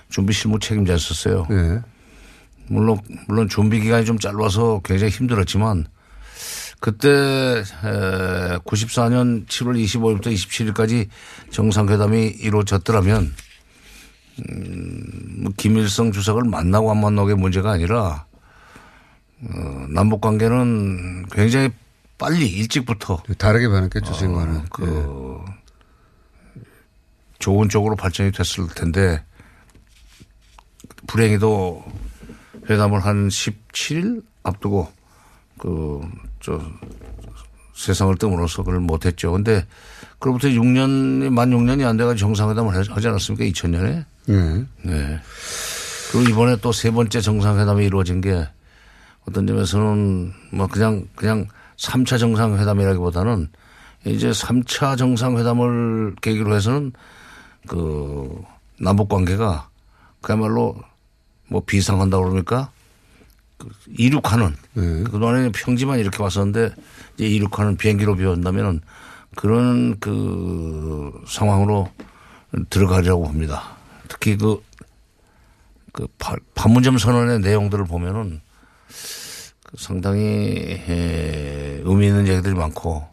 준비 0.08 0.32
실무 0.32 0.58
책임자였었어요. 0.58 1.46
예. 1.50 1.80
물론 2.68 2.98
물론 3.26 3.48
준비 3.48 3.80
기간이 3.80 4.04
좀 4.04 4.18
짧아서 4.18 4.80
굉장히 4.84 5.10
힘들었지만 5.10 5.86
그때 6.80 7.08
에, 7.08 8.58
94년 8.58 9.46
7월 9.46 9.82
25일부터 9.84 10.26
27일까지 10.26 11.08
정상회담이 11.50 12.26
이루어졌더라면 12.26 13.34
음, 14.48 15.42
뭐 15.42 15.52
김일성 15.56 16.12
주석을 16.12 16.44
만나고 16.44 16.90
안 16.90 17.00
만나고의 17.00 17.36
문제가 17.36 17.72
아니라 17.72 18.26
어, 19.40 19.86
남북 19.88 20.20
관계는 20.20 21.26
굉장히 21.30 21.70
빨리 22.16 22.48
일찍부터 22.48 23.22
다르게 23.38 23.68
변했겠죠, 23.68 24.12
지금과는. 24.12 24.56
어, 24.56 24.64
그 24.72 25.44
좋은 27.38 27.68
쪽으로 27.68 27.94
발전이 27.94 28.32
됐을 28.32 28.66
텐데 28.74 29.24
불행히도 31.06 31.84
회담을 32.68 33.04
한 33.04 33.28
17일 33.28 34.24
앞두고 34.42 34.92
그 35.58 36.00
저 36.40 36.60
세상을 37.74 38.16
뜸으로써 38.16 38.62
그걸 38.62 38.80
못했죠. 38.80 39.32
근데 39.32 39.66
그로부터 40.18 40.48
6년이 40.48 41.30
만 41.30 41.50
6년이 41.50 41.86
안 41.86 41.96
돼가지고 41.96 42.18
정상회담을 42.18 42.76
하지 42.76 43.08
않았습니까? 43.08 43.44
2000년에. 43.44 44.04
네. 44.26 44.64
네. 44.82 45.20
그리고 46.10 46.30
이번에 46.30 46.56
또 46.56 46.72
세 46.72 46.90
번째 46.90 47.20
정상회담이 47.20 47.84
이루어진 47.84 48.20
게 48.20 48.48
어떤 49.28 49.46
점에서는 49.46 50.32
뭐 50.52 50.66
그냥 50.66 51.06
그냥 51.14 51.46
3차 51.76 52.18
정상회담이라기보다는 52.18 53.48
이제 54.06 54.30
3차 54.30 54.96
정상회담을 54.96 56.16
계기로 56.20 56.54
해서는 56.54 56.92
그 57.68 58.42
남북 58.80 59.08
관계가 59.08 59.68
그야말로 60.22 60.76
뭐 61.48 61.62
비상한다고 61.64 62.24
그럽니까? 62.24 62.70
그 63.68 63.74
이륙하는 63.96 64.54
그동안에 65.04 65.50
평지만 65.52 65.98
이렇게 65.98 66.22
왔었는데 66.22 66.74
이제 67.16 67.26
이륙하는 67.26 67.76
비행기로 67.76 68.16
비온다면은 68.16 68.80
그런 69.36 69.98
그 70.00 71.12
상황으로 71.28 71.90
들어가려고 72.70 73.24
봅니다. 73.24 73.76
특히 74.08 74.36
그, 74.36 74.62
그 75.92 76.06
파- 76.18 76.36
판문점 76.54 76.98
선언의 76.98 77.40
내용들을 77.40 77.84
보면은 77.84 78.40
그 79.64 79.76
상당히 79.76 80.22
에, 80.88 81.80
의미 81.84 82.06
있는 82.06 82.26
얘기들이 82.26 82.54
많고 82.54 83.06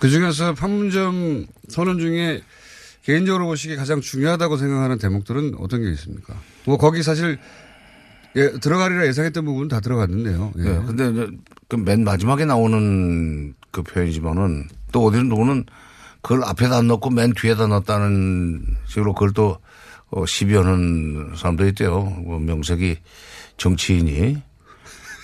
그 0.00 0.08
중에서 0.10 0.54
판문점 0.54 1.46
선언 1.68 1.98
중에 2.00 2.42
개인적으로 3.04 3.46
보시기에 3.46 3.76
가장 3.76 4.00
중요하다고 4.00 4.56
생각하는 4.56 4.98
대목들은 4.98 5.54
어떤 5.58 5.82
게 5.82 5.90
있습니까? 5.92 6.34
뭐 6.64 6.76
거기 6.76 7.02
사실 7.02 7.38
예, 8.36 8.50
들어가리라 8.52 9.06
예상했던 9.06 9.44
부분은 9.44 9.68
다 9.68 9.80
들어갔는데요. 9.80 10.52
예. 10.58 10.62
네, 10.62 10.82
근데 10.86 11.10
이제 11.10 11.36
그맨 11.68 12.04
마지막에 12.04 12.44
나오는 12.44 13.54
그 13.70 13.82
표현이지만은 13.82 14.68
또 14.92 15.04
어디는 15.04 15.28
누구는 15.28 15.64
그걸 16.22 16.44
앞에다 16.44 16.78
안 16.78 16.86
넣고 16.88 17.10
맨 17.10 17.32
뒤에다 17.32 17.66
넣었다는 17.66 18.64
식으로 18.86 19.14
그걸 19.14 19.32
또 19.32 19.58
어, 20.10 20.26
시비하는 20.26 21.32
사람도 21.36 21.66
있대요. 21.68 22.00
뭐 22.02 22.38
명색이 22.38 22.98
정치인이. 23.56 24.42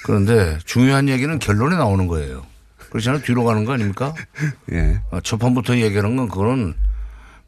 그런데 0.05 0.59
중요한 0.65 1.09
얘기는 1.09 1.37
결론에 1.39 1.77
나오는 1.77 2.07
거예요. 2.07 2.47
그렇잖아요. 2.91 3.23
뒤로 3.23 3.43
가는 3.45 3.65
거 3.65 3.73
아닙니까? 3.73 4.15
예. 4.73 5.01
아, 5.11 5.21
첫 5.23 5.39
판부터 5.39 5.77
얘기하는 5.79 6.17
건 6.17 6.29
그거는 6.29 6.75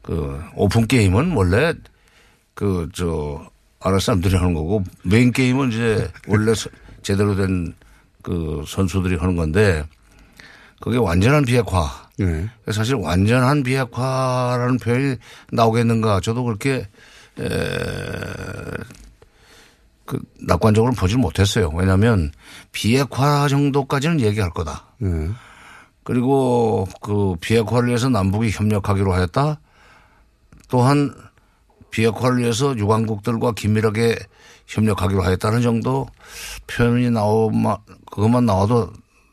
그 0.01 0.41
오픈 0.55 0.85
게임은 0.87 1.31
원래 1.33 1.73
그 2.53 2.89
저 2.93 3.49
아랫사람들이 3.79 4.35
하는 4.35 4.53
거고 4.53 4.83
메인 5.03 5.31
게임은 5.31 5.71
이제 5.71 6.11
원래 6.27 6.53
서- 6.53 6.69
제대로 7.01 7.35
된 7.35 7.73
그 8.21 8.65
선수들이 8.67 9.15
하는 9.15 9.37
건데 9.37 9.81
그게 10.81 10.97
완전한 10.97 11.45
비핵화. 11.45 11.89
네. 12.17 12.49
사실 12.69 12.95
완전한 12.95 13.63
비핵화라는 13.63 14.77
표현이 14.77 15.15
나오겠는가 15.53 16.19
저도 16.19 16.43
그렇게 16.43 16.85
그 20.05 20.19
낙관적으로 20.41 20.93
보질 20.93 21.17
못했어요. 21.17 21.69
왜냐하면 21.73 22.31
비핵화 22.71 23.47
정도까지는 23.47 24.19
얘기할 24.21 24.49
거다. 24.49 24.85
네. 24.97 25.29
그리고 26.03 26.87
그 27.01 27.35
비핵화를 27.39 27.87
위해서 27.89 28.09
남북이 28.09 28.49
협력하기로 28.51 29.13
하였다. 29.13 29.59
또한 30.67 31.13
비핵화를 31.91 32.39
위해서 32.39 32.77
유관국들과 32.77 33.53
긴밀하게 33.53 34.17
협력하기로 34.67 35.23
하였다는 35.23 35.61
정도 35.61 36.07
표현이 36.67 37.09
나오면 37.09 37.77
그것만 38.11 38.45
나와도 38.45 38.91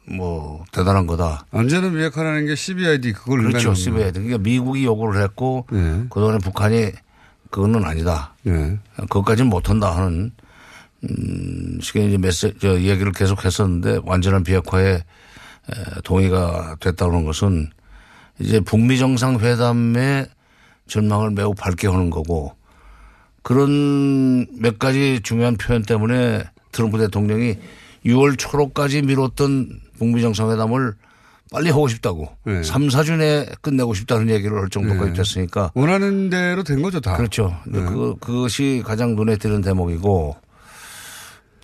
뭐 0.09 0.65
대단한 0.73 1.07
거다. 1.07 1.47
안전한 1.51 1.93
비핵화라는 1.93 2.47
게 2.47 2.55
CBID 2.55 3.13
그걸 3.13 3.43
그렇죠. 3.43 3.75
CBID. 3.75 4.21
그러니까 4.21 4.39
미국이 4.39 4.85
요구를 4.85 5.23
했고 5.23 5.67
그동안에 6.11 6.39
북한이 6.39 6.93
그거는 7.51 7.85
아니다. 7.85 8.35
네. 8.43 8.79
그것까지는 8.97 9.51
못한다 9.51 9.97
하는 9.97 10.33
음, 11.05 11.79
식의 11.81 12.09
이제 12.09 12.19
메시지, 12.19 12.55
저 12.61 12.81
얘기를 12.81 13.13
계속 13.13 13.45
했었는데 13.45 14.01
완전한 14.05 14.43
비핵화에 14.43 14.95
에, 14.95 15.03
동의가 16.05 16.77
됐다는 16.81 17.25
것은 17.25 17.71
이제 18.39 18.61
북미 18.61 18.99
정상회담의 18.99 20.27
전망을 20.87 21.30
매우 21.30 21.55
밝게 21.55 21.89
하는 21.89 22.11
거고 22.11 22.55
그런 23.43 24.47
몇 24.59 24.78
가지 24.78 25.20
중요한 25.22 25.57
표현 25.57 25.82
때문에 25.82 26.43
트럼프 26.72 26.99
대통령이 26.99 27.57
6월 28.05 28.37
초로까지 28.39 29.03
미뤘던 29.03 29.80
북미 29.99 30.22
정상회담을 30.22 30.95
빨리 31.53 31.70
하고 31.70 31.87
싶다고 31.87 32.28
네. 32.45 32.62
3, 32.62 32.89
4주 32.89 33.18
내에 33.18 33.47
끝내고 33.62 33.95
싶다는 33.95 34.30
얘기를 34.30 34.59
할 34.59 34.68
정도까지 34.68 35.12
네. 35.12 35.16
됐으니까 35.16 35.70
원하는 35.74 36.28
대로 36.28 36.62
된 36.64 36.82
거죠 36.82 37.01
다. 37.01 37.16
그렇죠. 37.16 37.57
네. 37.66 37.80
그, 37.80 38.16
그것이 38.20 38.82
가장 38.84 39.14
눈에 39.14 39.37
띄는 39.37 39.61
대목이고 39.62 40.37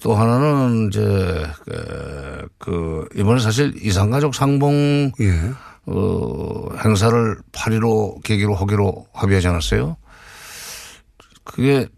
또 0.03 0.15
하나는 0.15 0.89
이제 0.89 1.47
그, 1.65 2.49
그 2.59 3.09
이번에 3.17 3.41
사실 3.41 3.75
이산가족 3.83 4.35
상봉 4.35 5.13
예. 5.21 5.41
어, 5.87 6.69
행사를 6.85 7.37
8.15 7.53 8.23
계기로 8.23 8.55
하기로 8.55 9.07
합의하지 9.13 9.49
않았어요? 9.49 9.97
그게 11.45 11.89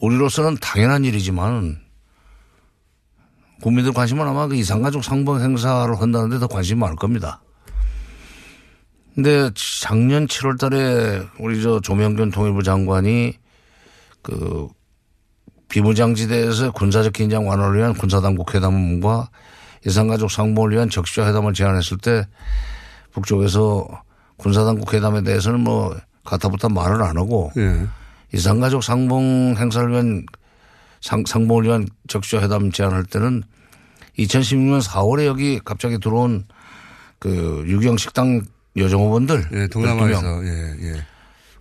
우리로서는 0.00 0.56
당연한 0.60 1.04
일이지만 1.04 1.80
국민들 3.62 3.92
관심은 3.92 4.26
아마 4.26 4.46
그 4.46 4.54
이산가족 4.54 5.04
상봉 5.04 5.40
행사를 5.40 5.94
한다는데 5.94 6.38
더 6.38 6.46
관심이 6.46 6.78
많을 6.78 6.96
겁니다. 6.96 7.42
근데 9.14 9.50
작년 9.54 10.26
7월 10.26 10.58
달에 10.58 11.26
우리 11.38 11.62
저 11.62 11.80
조명균 11.80 12.30
통일부 12.30 12.62
장관이 12.62 13.32
그 14.20 14.68
비무장지대에서 15.68 16.72
군사적 16.72 17.14
긴장 17.14 17.48
완화를 17.48 17.78
위한 17.78 17.94
군사당국 17.94 18.54
회담과 18.54 19.30
이산가족 19.86 20.30
상봉을 20.30 20.72
위한 20.72 20.90
적시자 20.90 21.26
회담을 21.26 21.54
제안했을 21.54 21.96
때 21.96 22.26
북쪽에서 23.16 23.88
군사당국 24.36 24.92
회담에 24.92 25.22
대해서는 25.22 25.60
뭐 25.60 25.96
가타부타 26.24 26.68
말을 26.68 27.02
안 27.02 27.16
하고 27.16 27.50
예. 27.56 27.86
이산가족 28.34 28.84
상봉 28.84 29.56
행사를 29.58 29.90
위한 29.90 30.26
상, 31.00 31.24
상봉을 31.26 31.64
위한 31.64 31.88
적시자 32.08 32.42
회담 32.42 32.70
제안할 32.70 33.04
때는 33.04 33.42
2016년 34.18 34.82
4월에 34.82 35.24
여기 35.24 35.60
갑자기 35.64 35.98
들어온 35.98 36.44
그 37.18 37.64
유경 37.66 37.96
식당 37.96 38.42
여정호원들 38.76 39.48
예, 39.54 39.66
동남아에서 39.68 40.44
예, 40.44 40.76
예. 40.82 41.06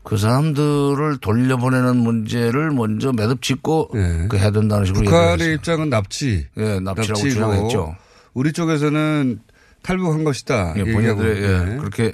그 0.04 0.18
사람들을 0.18 1.18
돌려보내는 1.22 1.96
문제를 1.96 2.72
먼저 2.72 3.14
매듭 3.14 3.42
짓고 3.42 3.88
그 4.30 4.38
해야 4.38 4.52
된다는 4.52 4.86
식으로 4.86 5.06
북한의. 5.06 5.56
입장은 5.56 5.90
납치. 5.90 6.46
예, 6.58 6.80
납치라고 6.80 6.94
납치고 6.96 7.30
주장했죠. 7.30 7.96
우리 8.34 8.52
쪽에서는 8.52 9.40
탈북한 9.86 10.24
것이다. 10.24 10.74
예, 10.78 10.84
본인들의, 10.84 11.44
예, 11.44 11.78
그렇게 11.78 12.12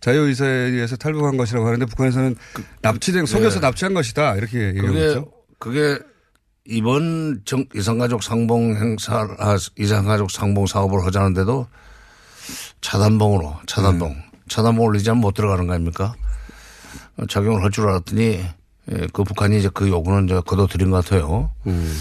자유의사에 0.00 0.48
의해서 0.48 0.96
탈북한 0.96 1.36
것이라고 1.36 1.66
하는데 1.66 1.84
북한에서는 1.86 2.36
납치된 2.80 3.26
속여서 3.26 3.56
예. 3.56 3.60
납치한 3.60 3.92
것이다 3.94 4.36
이렇게 4.36 4.68
얘기하고 4.68 5.32
그게 5.58 5.98
이번 6.64 7.42
정, 7.44 7.64
이산가족 7.74 8.22
상봉 8.22 8.76
행사, 8.76 9.28
아, 9.38 9.56
이산가족 9.78 10.30
상봉 10.30 10.66
사업을 10.66 11.04
하자는데도 11.04 11.66
차단봉으로, 12.80 13.56
차단봉. 13.66 14.08
네. 14.10 14.24
차단봉 14.48 14.84
올리지 14.86 15.10
않으면 15.10 15.20
못 15.20 15.34
들어가는 15.34 15.66
거 15.66 15.74
아닙니까? 15.74 16.14
어, 17.18 17.26
작용을 17.26 17.62
할 17.62 17.70
줄 17.70 17.88
알았더니, 17.88 18.44
예, 18.92 19.06
그 19.12 19.24
북한이 19.24 19.58
이제 19.58 19.68
그 19.72 19.88
요구는 19.88 20.24
이제 20.26 20.40
거둬들인 20.44 20.90
것 20.90 21.04
같아요. 21.04 21.50
음. 21.66 21.96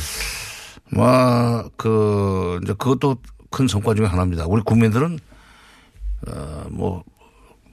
뭐, 0.91 1.69
그, 1.77 2.59
이제 2.63 2.73
그것도 2.73 3.17
큰 3.51 3.67
성과 3.67 3.93
중에 3.93 4.05
하나입니다. 4.05 4.45
우리 4.47 4.61
국민들은, 4.63 5.19
어, 6.27 6.65
뭐, 6.69 7.03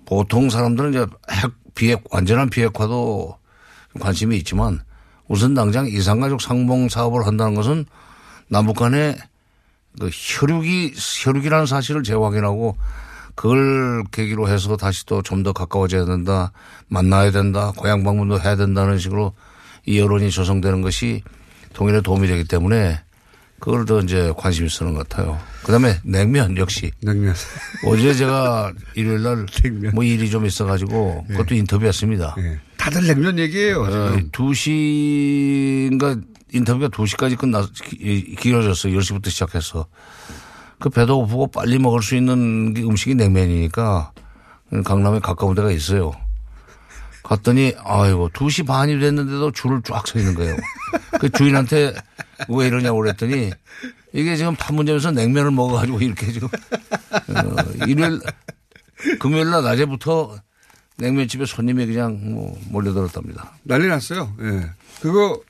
보통 0.06 0.50
사람들은 0.50 0.90
이제 0.90 1.06
핵 1.30 1.52
비핵, 1.74 2.04
완전한 2.10 2.50
비핵화도 2.50 3.36
관심이 4.00 4.36
있지만 4.38 4.80
우선 5.28 5.54
당장 5.54 5.86
이산가족 5.86 6.42
상봉 6.42 6.88
사업을 6.88 7.26
한다는 7.26 7.54
것은 7.54 7.86
남북 8.48 8.76
간에 8.76 9.16
그 9.98 10.10
혈육이 10.12 10.94
혈육이라는 11.24 11.66
사실을 11.66 12.02
재확인하고 12.02 12.76
그걸 13.34 14.04
계기로 14.10 14.48
해서 14.48 14.76
다시 14.76 15.06
또 15.06 15.22
좀 15.22 15.42
더 15.42 15.52
가까워져야 15.52 16.04
된다, 16.04 16.52
만나야 16.88 17.30
된다, 17.30 17.72
고향 17.76 18.04
방문도 18.04 18.40
해야 18.40 18.56
된다는 18.56 18.98
식으로 18.98 19.32
이 19.86 19.98
여론이 19.98 20.30
조성되는 20.30 20.82
것이 20.82 21.22
통일에 21.72 22.02
도움이 22.02 22.28
되기 22.28 22.44
때문에 22.44 23.00
그걸 23.62 23.84
더 23.84 24.00
이제 24.00 24.32
관심이 24.36 24.68
쓰는 24.68 24.92
것 24.92 25.08
같아요. 25.08 25.38
그 25.62 25.70
다음에 25.70 25.96
냉면 26.02 26.56
역시. 26.56 26.90
냉면. 27.00 27.32
어제 27.86 28.12
제가 28.12 28.72
일요일 28.96 29.22
날 29.22 29.46
뭐 29.94 30.02
일이 30.02 30.28
좀 30.28 30.44
있어가지고 30.44 31.26
그것도 31.28 31.54
인터뷰했습니다. 31.54 32.34
다들 32.76 33.06
냉면 33.06 33.38
얘기해요. 33.38 33.82
어, 33.82 33.86
지금. 34.16 34.30
2시인가 34.32 36.20
인터뷰가 36.52 36.88
2시까지 36.88 37.38
끝나서 37.38 37.68
기- 37.84 38.34
길어졌어요. 38.34 38.98
10시부터 38.98 39.30
시작해서. 39.30 39.86
그 40.80 40.90
배도 40.90 41.20
고프고 41.20 41.46
빨리 41.52 41.78
먹을 41.78 42.02
수 42.02 42.16
있는 42.16 42.74
게 42.74 42.82
음식이 42.82 43.14
냉면이니까 43.14 44.10
강남에 44.84 45.20
가까운 45.20 45.54
데가 45.54 45.70
있어요. 45.70 46.10
갔더니 47.22 47.74
아이고 47.84 48.28
2시 48.30 48.66
반이 48.66 48.98
됐는데도 48.98 49.52
줄을 49.52 49.80
쫙 49.84 50.04
서 50.08 50.18
있는 50.18 50.34
거예요. 50.34 50.56
그 51.20 51.30
주인한테 51.30 51.94
왜 52.48 52.66
이러냐고 52.66 52.98
그랬더니 52.98 53.50
이게 54.12 54.36
지금 54.36 54.54
판문점에서 54.56 55.10
냉면을 55.12 55.50
먹어가지고 55.50 56.00
이렇게 56.00 56.32
지금 56.32 56.48
어, 56.48 57.86
일요일 57.86 58.20
금요일 59.18 59.50
날 59.50 59.62
낮에부터 59.62 60.38
냉면집에 60.98 61.46
손님이 61.46 61.86
그냥 61.86 62.32
뭐 62.32 62.56
몰려들었답니다. 62.68 63.54
난리 63.64 63.88
났어요. 63.88 64.34
예. 64.40 64.70
그거 65.00 65.40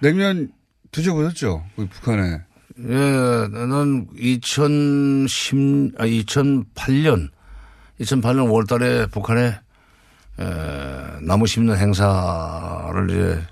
냉면 0.00 0.52
드셔보셨죠? 0.92 1.64
그 1.76 1.86
북한에. 1.86 2.40
예, 2.78 3.48
나는 3.50 4.06
2010, 4.18 5.94
아, 5.98 6.04
2008년, 6.04 7.30
2008년 8.00 8.48
5월 8.50 8.68
달에 8.68 9.06
북한에, 9.06 9.58
에, 10.38 10.44
나무 11.22 11.46
심는 11.46 11.78
행사를 11.78 13.10
이제 13.10 13.42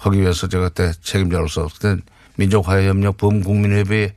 하기 0.00 0.20
위해서 0.20 0.48
제가 0.48 0.68
그때 0.70 0.92
책임자로 1.02 1.46
서 1.48 1.68
그때 1.68 2.00
민족화해협력 2.36 3.18
범국민회의 3.18 4.14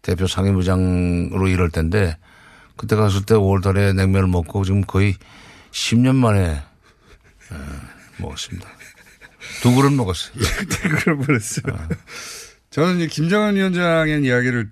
대표 0.00 0.26
상임부장으로 0.26 1.48
일할 1.48 1.70
때인데 1.70 2.16
그때 2.76 2.96
갔을 2.96 3.24
때 3.24 3.34
5월 3.34 3.62
달에 3.62 3.92
냉면을 3.92 4.28
먹고 4.28 4.64
지금 4.64 4.82
거의 4.82 5.14
10년 5.72 6.14
만에 6.14 6.40
에, 6.52 6.62
먹었습니다. 8.18 8.68
두 9.62 9.74
그릇 9.74 9.90
먹었어요. 9.92 10.34
그걸 10.68 11.16
보냈어요. 11.18 11.88
저는 12.70 13.00
이 13.00 13.08
김정은 13.08 13.56
위원장의 13.56 14.22
이야기를 14.24 14.70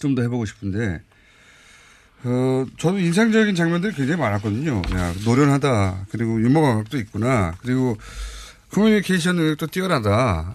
좀 0.00 0.14
더 0.14 0.22
해보고 0.22 0.44
싶은데, 0.44 1.00
어, 2.24 2.66
저도 2.78 2.98
인상적인 2.98 3.54
장면들이 3.54 3.94
굉장히 3.94 4.20
많았거든요. 4.20 4.82
야, 4.94 5.14
노련하다. 5.24 6.06
그리고 6.10 6.40
유머 6.42 6.60
감각도 6.60 6.98
있구나. 6.98 7.54
그리고 7.62 7.96
커뮤니케이션 8.74 9.36
능력도 9.36 9.68
뛰어나다. 9.68 10.52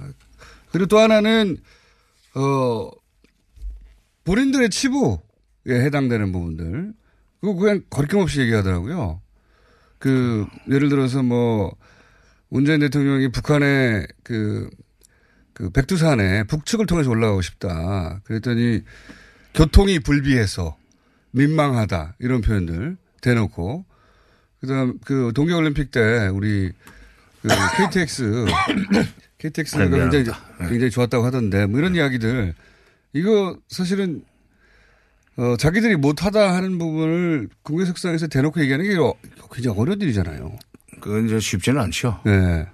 그리고 0.72 0.88
또 0.88 0.99
하나는, 0.99 1.55
어, 2.36 2.91
본인들의 4.26 4.70
치부에 4.70 5.15
해당되는 5.70 6.34
부분들. 6.34 6.93
그거 7.39 7.53
그냥 7.53 7.82
거리낌 7.89 8.20
없이 8.20 8.41
얘기하더라고요. 8.41 9.22
그, 9.99 10.45
예를 10.70 10.89
들어서 10.89 11.24
뭐, 11.24 11.74
문재인 12.49 12.82
대통령이 12.82 13.32
북한의 13.32 14.05
그, 14.24 14.70
그 15.53 15.70
백두산에 15.70 16.43
북측을 16.43 16.88
통해서 16.88 17.09
올라가고 17.09 17.41
싶다. 17.41 18.20
그랬더니 18.26 18.82
교통이 19.53 19.99
불비해서 19.99 20.76
민망하다. 21.32 22.15
이런 22.20 22.41
표현들 22.41 22.97
대놓고. 23.22 23.86
그 24.59 24.67
다음 24.67 24.99
그 25.05 25.32
동계올림픽 25.34 25.91
때 25.91 26.28
우리 26.28 26.74
그 27.42 27.48
KTX, 27.78 28.46
KTX가 29.38 29.86
네, 29.86 29.90
굉장히. 30.00 30.26
굉장히 30.60 30.90
좋았다고 30.92 31.26
하던데 31.26 31.66
뭐 31.66 31.80
이런 31.80 31.96
이야기들 31.96 32.54
이거 33.14 33.58
사실은 33.70 34.24
어, 35.38 35.56
자기들이 35.58 35.96
못하다 35.96 36.54
하는 36.54 36.78
부분을 36.78 37.48
국외석상에서 37.64 38.28
대놓고 38.28 38.60
얘기하는 38.62 38.86
게 38.90 38.98
어- 38.98 39.14
굉장히 39.54 39.78
어려운 39.80 40.02
일이잖아요. 40.02 40.52
그건 41.00 41.28
이제 41.28 41.40
쉽지는 41.40 41.80
않죠. 41.82 42.20
네. 42.26 42.68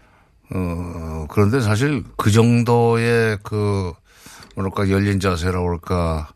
어, 0.51 1.27
그런데 1.29 1.59
사실 1.61 2.03
그 2.17 2.31
정도의 2.31 3.37
그, 3.43 3.93
뭐랄까, 4.55 4.89
열린 4.89 5.19
자세라고 5.19 5.69
할까, 5.69 6.29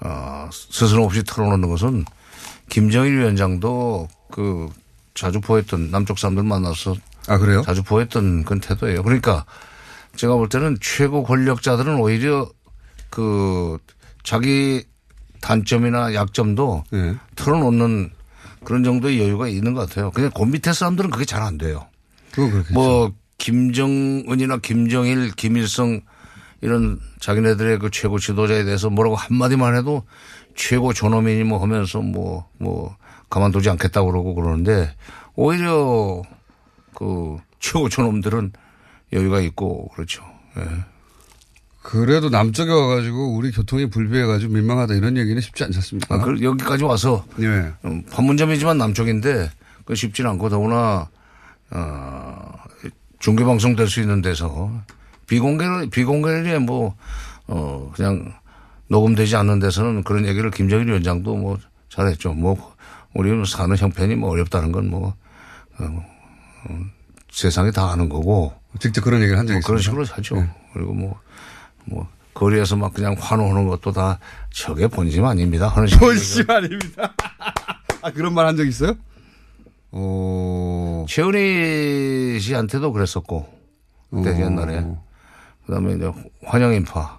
어, 0.00 0.48
스스럼 0.52 1.04
없이 1.04 1.24
털어놓는 1.24 1.68
것은 1.68 2.04
김정일 2.68 3.18
위원장도 3.18 4.08
그 4.30 4.68
자주 5.14 5.40
보였던 5.40 5.90
남쪽 5.90 6.20
사람들 6.20 6.44
만나서 6.44 6.94
아, 7.28 7.38
그래요? 7.38 7.62
자주 7.62 7.82
보였던 7.82 8.44
그런 8.44 8.60
태도예요. 8.60 9.02
그러니까 9.02 9.44
제가 10.16 10.34
볼 10.34 10.48
때는 10.48 10.76
최고 10.80 11.22
권력자들은 11.22 11.96
오히려 12.00 12.48
그 13.10 13.78
자기 14.24 14.84
단점이나 15.40 16.14
약점도 16.14 16.84
네. 16.90 17.14
털어놓는 17.36 18.10
그런 18.64 18.82
정도의 18.84 19.20
여유가 19.20 19.48
있는 19.48 19.74
것 19.74 19.88
같아요. 19.88 20.10
그냥 20.10 20.30
그 20.36 20.42
밑에 20.42 20.72
사람들은 20.72 21.10
그게 21.10 21.24
잘 21.24 21.42
안 21.42 21.58
돼요. 21.58 21.86
뭐 22.74 23.12
김정은이나 23.38 24.58
김정일, 24.58 25.30
김일성 25.32 26.00
이런 26.60 26.98
자기네들의 27.20 27.78
그 27.78 27.90
최고 27.90 28.18
지도자에 28.18 28.64
대해서 28.64 28.90
뭐라고 28.90 29.14
한마디만 29.16 29.76
해도 29.76 30.02
최고 30.56 30.92
존엄이니 30.92 31.44
뭐 31.44 31.62
하면서 31.62 32.00
뭐, 32.00 32.48
뭐 32.58 32.96
가만두지 33.30 33.70
않겠다고 33.70 34.10
그러고 34.10 34.34
그러는데 34.34 34.92
오히려 35.36 36.22
그 36.98 37.38
최고 37.60 37.88
존엄들은 37.88 38.52
여유가 39.12 39.38
있고 39.40 39.88
그렇죠. 39.94 40.24
예. 40.56 40.62
그래도 41.80 42.28
남쪽에 42.28 42.72
와가지고 42.72 43.36
우리 43.36 43.52
교통이 43.52 43.88
불비해가지고 43.88 44.52
민망하다 44.52 44.94
이런 44.94 45.16
얘기는 45.16 45.40
쉽지 45.40 45.62
않지 45.62 45.78
않습니까? 45.78 46.16
아, 46.16 46.18
그 46.18 46.42
여기까지 46.42 46.82
와서 46.82 47.24
예. 47.40 47.72
음, 47.84 48.02
판문점이지만 48.10 48.76
남쪽인데 48.78 49.48
그 49.84 49.94
쉽지는 49.94 50.32
않고 50.32 50.48
더구나 50.48 51.08
어, 51.70 52.52
중계 53.20 53.44
방송 53.44 53.76
될 53.76 53.86
수 53.88 54.00
있는 54.00 54.20
데서 54.20 54.72
비공개 55.28 55.64
비공개에 55.90 56.58
뭐 56.58 56.96
어, 57.46 57.92
그냥 57.94 58.34
녹음되지 58.88 59.36
않는 59.36 59.60
데서는 59.60 60.02
그런 60.02 60.26
얘기를 60.26 60.50
김정일 60.50 60.88
위원장도 60.88 61.36
뭐 61.36 61.58
잘했죠. 61.90 62.34
뭐 62.34 62.74
우리는 63.14 63.44
사는 63.44 63.76
형편이 63.76 64.16
뭐 64.16 64.30
어렵다는 64.30 64.72
건뭐 64.72 65.14
어, 65.78 65.84
어, 65.84 66.17
세상이 67.30 67.72
다 67.72 67.90
아는 67.90 68.08
거고 68.08 68.52
직접 68.80 69.02
그런 69.02 69.20
얘기를 69.20 69.38
한 69.38 69.46
적이 69.46 69.58
뭐 69.60 69.66
그런 69.66 69.78
있습니까? 69.80 70.04
식으로 70.04 70.16
하죠. 70.16 70.54
그리고 70.72 70.94
뭐, 70.94 71.18
뭐, 71.84 72.08
거리에서 72.34 72.76
막 72.76 72.92
그냥 72.94 73.16
환호하는 73.18 73.66
것도 73.68 73.92
다 73.92 74.18
저게 74.50 74.86
본심 74.86 75.24
아닙니다. 75.24 75.68
하는 75.68 75.88
식으로. 75.88 76.06
본심 76.08 76.50
아닙니다. 76.50 77.12
아, 78.02 78.10
그런 78.12 78.32
말 78.34 78.46
한 78.46 78.56
적 78.56 78.64
있어요? 78.66 78.94
어. 79.90 81.04
최은희 81.08 82.38
씨한테도 82.40 82.92
그랬었고, 82.92 83.48
그때 84.10 84.30
어. 84.30 84.38
옛날에. 84.46 84.84
그 85.66 85.72
다음에 85.72 85.94
이제 85.94 86.10
환영인파. 86.44 87.18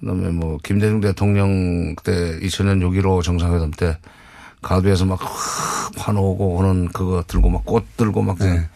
그 0.00 0.06
다음에 0.06 0.28
뭐, 0.30 0.58
김대중 0.62 1.00
대통령 1.00 1.94
그때 1.94 2.38
2000년 2.40 2.80
6.15 2.82 3.22
정상회담 3.22 3.70
때 3.70 3.96
가두에서 4.64 5.04
막 5.04 5.20
환호하고 5.96 6.56
오는 6.56 6.88
그거 6.88 7.22
들고 7.26 7.50
막 7.50 7.64
꽃 7.64 7.84
들고 7.96 8.22
막 8.22 8.38
네. 8.38 8.68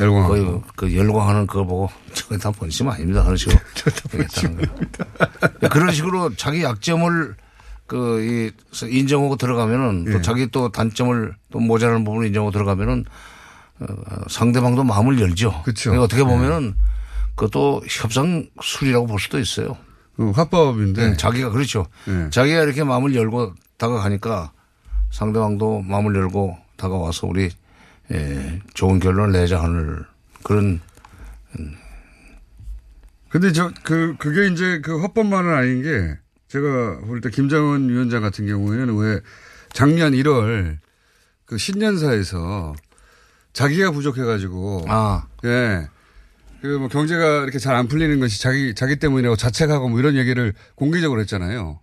열광하고. 0.00 0.28
거의 0.28 0.60
그 0.76 0.96
열광하는 0.96 1.46
그거 1.46 1.64
보고 1.64 1.90
저게 2.14 2.38
다 2.38 2.50
본심 2.50 2.88
아닙니다. 2.88 3.22
하는 3.24 3.36
식으로. 3.36 3.58
거예요. 4.32 5.70
그런 5.70 5.92
식으로 5.92 6.34
자기 6.36 6.62
약점을 6.62 7.34
그, 7.86 8.52
이, 8.82 8.88
인정하고 8.98 9.36
들어가면은 9.36 10.06
예. 10.08 10.12
또 10.12 10.22
자기 10.22 10.50
또 10.50 10.70
단점을 10.70 11.34
또 11.50 11.60
모자라는 11.60 12.04
부분을 12.04 12.28
인정하고 12.28 12.50
들어가면은 12.50 13.04
어, 13.80 13.86
상대방도 14.30 14.84
마음을 14.84 15.20
열죠. 15.20 15.62
그쵸. 15.64 15.92
어떻게 16.00 16.22
보면은 16.24 16.74
그것도 17.34 17.82
협상 17.88 18.48
술이라고 18.62 19.06
볼 19.06 19.20
수도 19.20 19.38
있어요. 19.38 19.76
그 20.16 20.30
화법인데. 20.30 21.04
음, 21.06 21.16
자기가 21.18 21.50
그렇죠. 21.50 21.86
예. 22.08 22.30
자기가 22.30 22.62
이렇게 22.62 22.82
마음을 22.84 23.14
열고 23.14 23.54
다가가니까 23.76 24.52
상대방도 25.12 25.82
마음을 25.82 26.14
열고 26.16 26.58
다가와서 26.76 27.28
우리 27.28 27.50
예, 28.10 28.60
좋은 28.74 28.98
결론을 28.98 29.32
내자 29.32 29.62
하는 29.62 30.02
그런 30.42 30.80
근데 33.28 33.52
저, 33.52 33.70
그, 33.82 34.14
그게 34.18 34.48
이제 34.52 34.80
그 34.82 35.00
화법만은 35.00 35.54
아닌 35.54 35.82
게 35.82 36.18
제가 36.48 37.00
볼 37.06 37.20
때 37.22 37.30
김정은 37.30 37.88
위원장 37.88 38.20
같은 38.20 38.46
경우에는 38.46 38.96
왜 38.96 39.20
작년 39.72 40.12
1월 40.12 40.78
그 41.46 41.56
신년사에서 41.56 42.74
자기가 43.54 43.90
부족해가지고. 43.92 44.86
아. 44.88 45.26
예. 45.44 45.88
그 46.60 46.78
뭐 46.78 46.88
경제가 46.88 47.42
이렇게 47.42 47.58
잘 47.58 47.74
안 47.74 47.88
풀리는 47.88 48.20
것이 48.20 48.40
자기 48.40 48.74
자기 48.74 48.96
때문이라고 48.96 49.36
자책하고 49.36 49.88
뭐 49.88 49.98
이런 49.98 50.14
얘기를 50.16 50.52
공개적으로 50.74 51.20
했잖아요. 51.22 51.80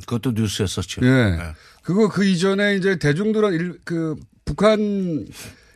그것도 0.00 0.32
뉴스였었죠. 0.32 1.06
예. 1.06 1.38
그거 1.86 2.08
그 2.08 2.24
이전에 2.24 2.74
이제 2.74 2.98
대중들은 2.98 3.52
일, 3.52 3.78
그 3.84 4.16
북한 4.44 5.24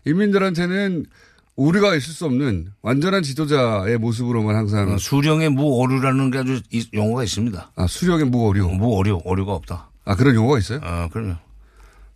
인민들한테는 0.04 1.06
오류가 1.54 1.94
있을 1.94 2.12
수 2.12 2.24
없는 2.26 2.72
완전한 2.82 3.22
지도자의 3.22 3.96
모습으로만 3.98 4.56
항상 4.56 4.90
어, 4.90 4.98
수령의 4.98 5.50
무오류라는 5.50 6.32
게 6.32 6.38
아주 6.38 6.60
이- 6.72 6.88
용어가 6.94 7.22
있습니다. 7.22 7.70
아, 7.76 7.86
수령의 7.86 8.24
무오류. 8.24 8.70
무오류, 8.70 9.20
오류가 9.24 9.52
없다. 9.52 9.90
아 10.04 10.16
그런 10.16 10.34
용어가 10.34 10.58
있어요? 10.58 10.80
아, 10.82 11.08
그럼요. 11.12 11.36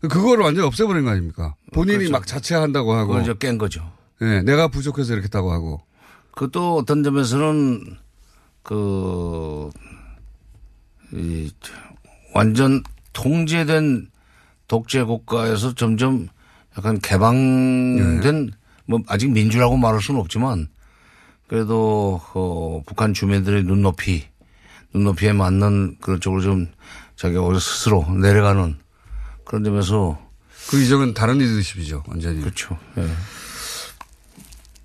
그거를 0.01 0.43
완전히 0.43 0.67
없애버린 0.67 1.05
거 1.05 1.11
아닙니까? 1.11 1.55
본인이 1.73 1.99
그렇죠. 1.99 2.13
막 2.15 2.27
자체한다고 2.27 2.95
하고. 2.95 3.13
그걸 3.15 3.35
깬 3.39 3.59
거죠. 3.59 3.93
예, 4.23 4.43
내가 4.43 4.67
부족해서 4.67 5.13
이렇게 5.13 5.27
했다고 5.27 5.53
하고. 5.53 5.83
그것도 6.33 6.79
어떤 6.79 7.05
점에서는 7.05 7.97
그, 8.65 9.71
이, 11.13 11.49
완전 12.35 12.83
통제된 13.15 14.11
독재 14.69 15.05
국가에서 15.05 15.75
점점 15.75 16.29
약간 16.77 16.99
개방된 16.99 18.53
뭐 18.87 19.01
아직 19.07 19.31
민주라고 19.31 19.77
말할 19.79 20.03
수는 20.03 20.21
없지만 20.21 20.69
그래도 21.49 22.21
어, 22.35 22.83
북한 22.85 23.15
주민들의 23.15 23.65
눈높이 23.65 24.25
눈높이에 24.93 25.33
맞는 25.33 25.97
그런 26.01 26.21
쪽으로 26.21 26.43
좀 26.43 26.69
자기가 27.17 27.59
스스로 27.59 28.07
내려가는 28.21 28.77
그런 29.45 29.65
점에서 29.65 30.19
그 30.71 30.81
이전은 30.81 31.15
다른 31.15 31.39
리더십이죠, 31.39 32.05
완전히. 32.07 32.41
그렇죠. 32.41 32.79
예. 32.97 33.07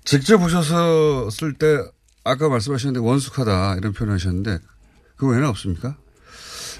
직접 0.04 0.38
보셨을 0.38 1.54
때 1.54 1.78
아까 2.24 2.48
말씀하셨는데 2.48 3.04
원숙하다 3.06 3.76
이런 3.76 3.92
표현을 3.92 4.14
하셨는데 4.14 4.58
그 5.16 5.28
외에는 5.28 5.48
없습니까? 5.48 5.96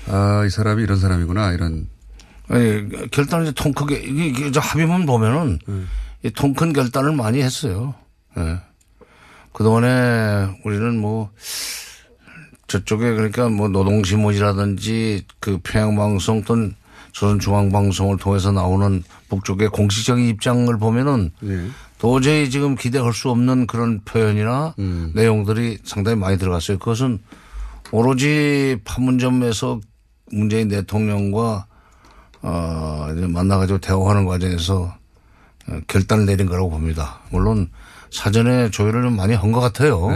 아, 0.09 0.45
이 0.47 0.51
사람이 0.51 0.83
이런 0.83 0.99
사람이구나 0.99 1.53
이런. 1.53 1.89
아니 2.49 2.89
결단을 3.11 3.47
이제 3.47 3.53
통 3.55 3.73
크게 3.73 4.01
이게, 4.01 4.27
이게 4.27 4.51
저 4.51 4.61
합의문 4.61 5.07
보면은 5.07 5.59
이통큰 6.25 6.73
결단을 6.73 7.13
많이 7.13 7.43
했어요. 7.43 7.95
예. 8.39 8.59
그 9.53 9.65
동안에 9.65 10.59
우리는 10.65 10.99
뭐 10.99 11.31
저쪽에 12.67 13.15
그러니까 13.15 13.49
뭐 13.49 13.69
노동신문이라든지 13.69 15.27
그 15.41 15.59
평양방송 15.63 16.45
또는 16.45 16.75
조선중앙방송을 17.13 18.19
통해서 18.19 18.53
나오는 18.53 19.03
북쪽의 19.29 19.69
공식적인 19.69 20.27
입장을 20.29 20.77
보면은 20.79 21.33
도저히 21.99 22.49
지금 22.51 22.77
기대할 22.77 23.13
수 23.13 23.31
없는 23.31 23.67
그런 23.67 24.01
표현이나 24.05 24.75
내용들이 25.15 25.79
상당히 25.85 26.17
많이 26.17 26.39
들어갔어요. 26.39 26.79
그것은 26.79 27.19
오로지 27.91 28.79
판문점에서 28.85 29.81
문재인 30.33 30.69
대통령과 30.69 31.67
어, 32.43 33.09
이제 33.17 33.27
만나가지고 33.27 33.79
대화하는 33.81 34.25
과정에서 34.27 34.95
어, 35.69 35.81
결단을 35.87 36.27
내린 36.27 36.47
거라고 36.47 36.71
봅니다. 36.71 37.21
물론 37.31 37.69
사전에 38.11 38.71
조율을 38.71 39.03
좀 39.03 39.17
많이 39.17 39.35
한 39.35 39.53
것 39.53 39.61
같아요. 39.61 40.09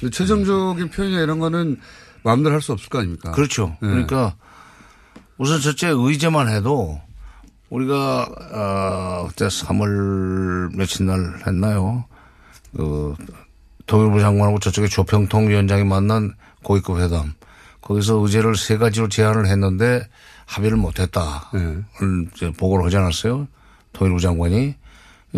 근데 0.00 0.10
최종적인 0.10 0.90
표현이나 0.90 1.22
이런 1.22 1.38
거는 1.38 1.78
마음대로 2.22 2.54
할 2.54 2.60
수 2.62 2.72
없을 2.72 2.88
거 2.88 2.98
아닙니까? 2.98 3.30
그렇죠. 3.32 3.76
네. 3.80 3.88
그러니까 3.88 4.34
우선 5.38 5.60
첫째 5.60 5.88
의제만 5.88 6.48
해도 6.48 7.00
우리가 7.70 8.28
어 8.52 9.26
그때 9.28 9.46
3월 9.46 10.74
며칠 10.76 11.06
날 11.06 11.40
했나요? 11.46 12.04
그 12.76 13.14
통일부 13.86 14.20
장관하고 14.20 14.58
저쪽에 14.58 14.88
조평통 14.88 15.48
위원장이 15.48 15.84
만난 15.84 16.34
고위급 16.62 16.98
회담. 16.98 17.32
거기서 17.86 18.14
의제를 18.16 18.56
세 18.56 18.78
가지로 18.78 19.08
제안을 19.08 19.46
했는데 19.46 20.08
합의를 20.46 20.76
못했다. 20.76 21.50
네. 21.54 21.60
을 21.60 22.26
이제 22.34 22.50
보고를 22.52 22.84
하지 22.84 22.96
않았어요. 22.96 23.46
통일부 23.92 24.20
장관이 24.20 24.74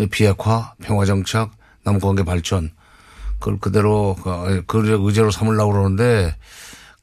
비핵화, 0.09 0.73
평화정착, 0.81 1.51
남북관계 1.83 2.23
발전. 2.23 2.71
그걸 3.39 3.59
그대로 3.59 4.15
그- 4.23 4.63
그걸 4.65 4.87
의제로 4.99 5.29
삼으려고 5.29 5.73
그러는데 5.73 6.35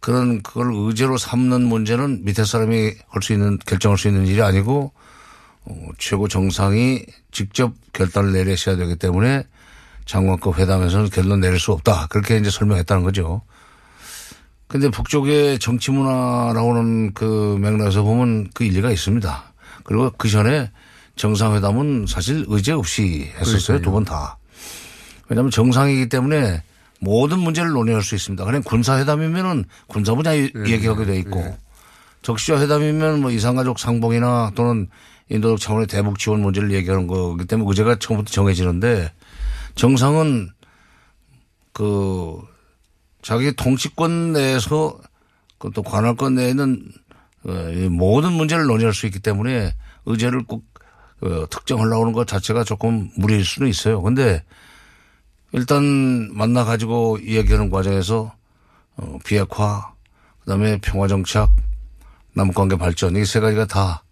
그런 0.01 0.43
그걸 0.43 0.73
의제로 0.75 1.17
삼는 1.17 1.63
문제는 1.63 2.25
밑에 2.25 2.45
사람이 2.45 2.93
할 3.09 3.23
수 3.23 3.33
있는 3.33 3.59
결정할 3.65 3.97
수 3.99 4.09
있는 4.09 4.27
일이 4.27 4.43
아니고 4.43 4.93
어, 5.65 5.89
최고 5.99 6.27
정상이 6.29 7.05
직접 7.31 7.73
결단을 7.93 8.33
내리셔야 8.33 8.77
되기 8.77 8.97
때문에 8.97 9.45
장관급 10.07 10.59
회담에서는 10.59 11.11
결론 11.11 11.41
내릴 11.41 11.59
수 11.61 11.73
없다. 11.73 12.09
그렇게 12.09 12.37
이제 12.37 12.51
설명했다는 12.51 13.03
거죠. 13.05 13.43
근데 14.69 14.89
북쪽의 14.91 15.59
정치 15.59 15.91
문화라고는 15.91 17.14
그 17.14 17.57
맥락에서 17.61 18.03
보면 18.03 18.49
그 18.53 18.64
일리가 18.64 18.91
있습니다. 18.91 19.53
그리고 19.85 20.11
그 20.19 20.29
전에 20.29 20.71
정상회담은 21.14 22.07
사실 22.09 22.45
의제 22.49 22.73
없이 22.73 23.31
했었어요. 23.39 23.81
두 23.81 23.91
번 23.93 24.05
다. 24.05 24.39
왜냐하면 25.29 25.51
정상이기 25.51 26.09
때문에 26.09 26.62
모든 27.01 27.39
문제를 27.41 27.71
논의할 27.71 28.03
수 28.03 28.14
있습니다. 28.14 28.45
그냥 28.45 28.62
군사회담이면은 28.64 29.64
군사 29.87 30.14
분야 30.14 30.35
얘기하게 30.37 31.05
돼 31.05 31.19
있고 31.19 31.57
적시자 32.23 32.61
회담이면 32.61 33.21
뭐 33.21 33.31
이산가족 33.31 33.79
상봉이나 33.79 34.53
또는 34.57 34.89
인도적 35.29 35.61
차원의 35.61 35.87
대북 35.87 36.19
지원 36.19 36.41
문제를 36.43 36.73
얘기하는 36.73 37.07
거기 37.07 37.45
때문에 37.45 37.69
의제가 37.69 37.97
처음부터 37.97 38.31
정해지는데 38.33 39.12
정상은 39.75 40.51
그 41.73 42.41
자기 43.27 43.53
통치권 43.57 44.35
내에서 44.35 44.97
그또 45.59 45.83
관할권 45.83 46.37
내에 46.37 46.51
있는 46.51 46.81
어, 47.45 47.70
이 47.72 47.89
모든 47.89 48.33
문제를 48.33 48.66
논의할 48.66 48.95
수 48.95 49.07
있기 49.07 49.18
때문에 49.18 49.74
의제를 50.05 50.45
꼭 50.45 50.64
어, 51.22 51.45
특정하려고 51.51 52.03
하는 52.03 52.12
것 52.12 52.29
자체가 52.29 52.62
조금 52.62 53.11
무리일 53.16 53.45
수는 53.45 53.68
있어요. 53.68 54.01
근데 54.01 54.45
일단 55.51 55.83
만나 56.37 56.62
가지고 56.64 57.18
이야기하는 57.18 57.68
과정에서 57.68 58.33
어, 58.97 59.18
비핵화, 59.24 59.93
그다음에 60.45 60.79
평화 60.81 61.09
정착, 61.09 61.51
남북 62.33 62.55
관계 62.55 62.77
발전 62.77 63.16
이 63.16 63.24
세 63.24 63.41
가지가 63.41 63.66
다 63.66 64.05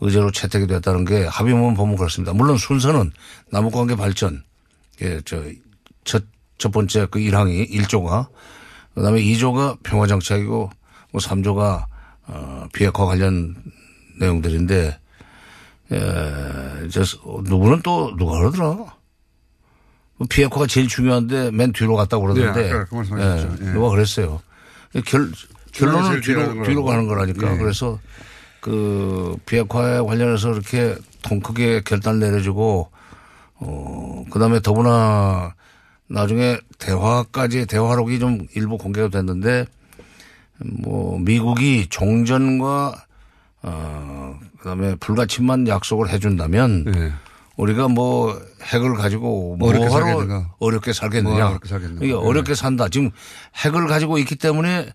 의제로 0.00 0.30
채택이 0.30 0.66
됐다는 0.68 1.04
게 1.04 1.26
합의문 1.26 1.74
보면 1.74 1.96
그렇습니다. 1.96 2.32
물론 2.32 2.56
순서는 2.56 3.12
남북 3.50 3.74
관계 3.74 3.94
발전, 3.94 4.42
예, 5.02 5.20
저 5.20 5.44
첫 6.08 6.24
첫 6.58 6.72
번째 6.72 7.06
그 7.10 7.20
1항이 7.20 7.70
1조가 7.70 8.28
그다음에 8.94 9.22
2조가 9.22 9.82
평화정착이고 9.82 10.70
뭐 11.12 11.20
3조가 11.20 11.84
어, 12.26 12.68
비핵화 12.72 13.04
관련 13.06 13.56
내용들인데 14.18 14.98
예, 15.92 16.86
이제 16.86 17.00
누구는 17.44 17.80
또 17.82 18.14
누가 18.16 18.38
그러더라. 18.38 18.66
뭐 20.16 20.26
비핵화가 20.28 20.66
제일 20.66 20.88
중요한데 20.88 21.52
맨 21.52 21.72
뒤로 21.72 21.94
갔다고 21.94 22.24
그러던데. 22.24 22.72
네, 22.72 22.84
그. 22.90 23.02
예, 23.18 23.66
예. 23.68 23.72
누가 23.72 23.88
그랬어요. 23.90 24.42
결, 25.06 25.30
결론은 25.72 26.20
뒤로 26.20 26.62
뒤로, 26.64 26.84
가는 26.84 27.06
거라니까. 27.06 27.54
예. 27.54 27.56
그래서 27.56 27.98
그 28.60 29.36
비핵화에 29.46 30.00
관련해서 30.00 30.52
이렇게 30.52 30.96
통 31.22 31.40
크게 31.40 31.82
결단을 31.82 32.18
내려주고 32.18 32.90
어, 33.60 34.24
그 34.30 34.38
다음에 34.38 34.60
더구나 34.60 35.54
나중에 36.08 36.58
대화까지 36.78 37.66
대화록이 37.66 38.18
좀 38.18 38.46
일부 38.54 38.78
공개가 38.78 39.08
됐는데 39.08 39.66
뭐 40.58 41.18
미국이 41.18 41.86
종전과 41.88 43.04
어, 43.62 44.38
그 44.58 44.64
다음에 44.64 44.94
불가침만 44.96 45.68
약속을 45.68 46.08
해준다면 46.08 46.84
우리가 47.56 47.88
뭐 47.88 48.40
핵을 48.62 48.94
가지고 48.94 49.56
네. 49.60 49.66
어렵게 49.66 49.88
살겠는가? 49.90 50.54
어렵게 50.58 50.92
살겠느냐. 50.92 51.28
뭐하러 51.28 51.46
어렵게 51.48 51.68
살겠는가? 51.68 52.04
이게 52.04 52.14
네. 52.14 52.18
어렵게 52.18 52.54
산다. 52.54 52.88
지금 52.88 53.10
핵을 53.64 53.86
가지고 53.88 54.18
있기 54.18 54.36
때문에 54.36 54.88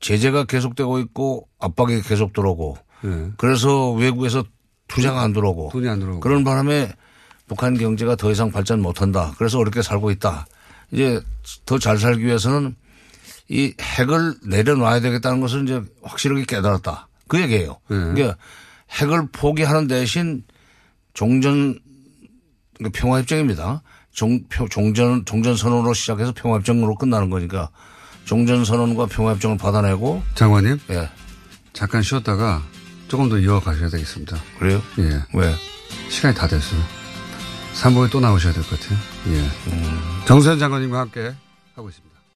제재가 0.00 0.44
계속되고 0.44 0.98
있고 0.98 1.48
압박이 1.60 2.02
계속 2.02 2.32
들어오고 2.32 2.76
그래서 3.38 3.92
외국에서 3.92 4.44
투자가 4.88 5.22
안 5.22 5.32
들어오고 5.32 5.70
돈이 5.72 5.88
안 5.88 5.98
들어오고. 5.98 6.20
그런 6.20 6.44
바람에 6.44 6.92
북한 7.46 7.76
경제가 7.76 8.16
더 8.16 8.30
이상 8.30 8.50
발전 8.50 8.80
못한다. 8.80 9.34
그래서 9.38 9.58
어렵게 9.58 9.82
살고 9.82 10.10
있다. 10.12 10.46
이제 10.90 11.20
더 11.66 11.78
잘 11.78 11.98
살기 11.98 12.24
위해서는 12.24 12.74
이 13.48 13.74
핵을 13.80 14.36
내려놔야 14.46 15.00
되겠다는 15.00 15.40
것을 15.40 15.64
이제 15.64 15.82
확실하게 16.02 16.44
깨달았다. 16.44 17.08
그 17.28 17.40
얘기예요. 17.40 17.78
그러니까 18.14 18.36
핵을 18.90 19.28
포기하는 19.32 19.86
대신 19.88 20.44
종전 21.12 21.78
그러니까 22.78 22.98
평화협정입니다. 23.00 23.82
종, 24.12 24.44
표- 24.48 24.68
종전, 24.68 25.24
종전 25.24 25.56
선언으로 25.56 25.92
시작해서 25.94 26.32
평화협정으로 26.32 26.94
끝나는 26.96 27.30
거니까 27.30 27.70
종전 28.24 28.64
선언과 28.64 29.06
평화협정을 29.06 29.58
받아내고 29.58 30.22
장관님. 30.34 30.78
예. 30.90 31.08
잠깐 31.72 32.02
쉬었다가 32.02 32.62
조금 33.08 33.28
더 33.28 33.38
이어가셔야 33.38 33.88
되겠습니다. 33.90 34.36
그래요? 34.58 34.80
예. 34.98 35.22
왜? 35.34 35.54
시간이 36.08 36.34
다 36.34 36.46
됐어요. 36.46 36.80
3부에 37.74 38.10
또 38.10 38.20
나오셔야 38.20 38.52
될 38.52 38.62
것 38.64 38.78
같아요. 38.80 38.98
예. 39.28 40.24
정세현 40.26 40.58
장관님과 40.58 40.98
함께 41.00 41.34
하고 41.74 41.88
있습니다. 41.88 42.13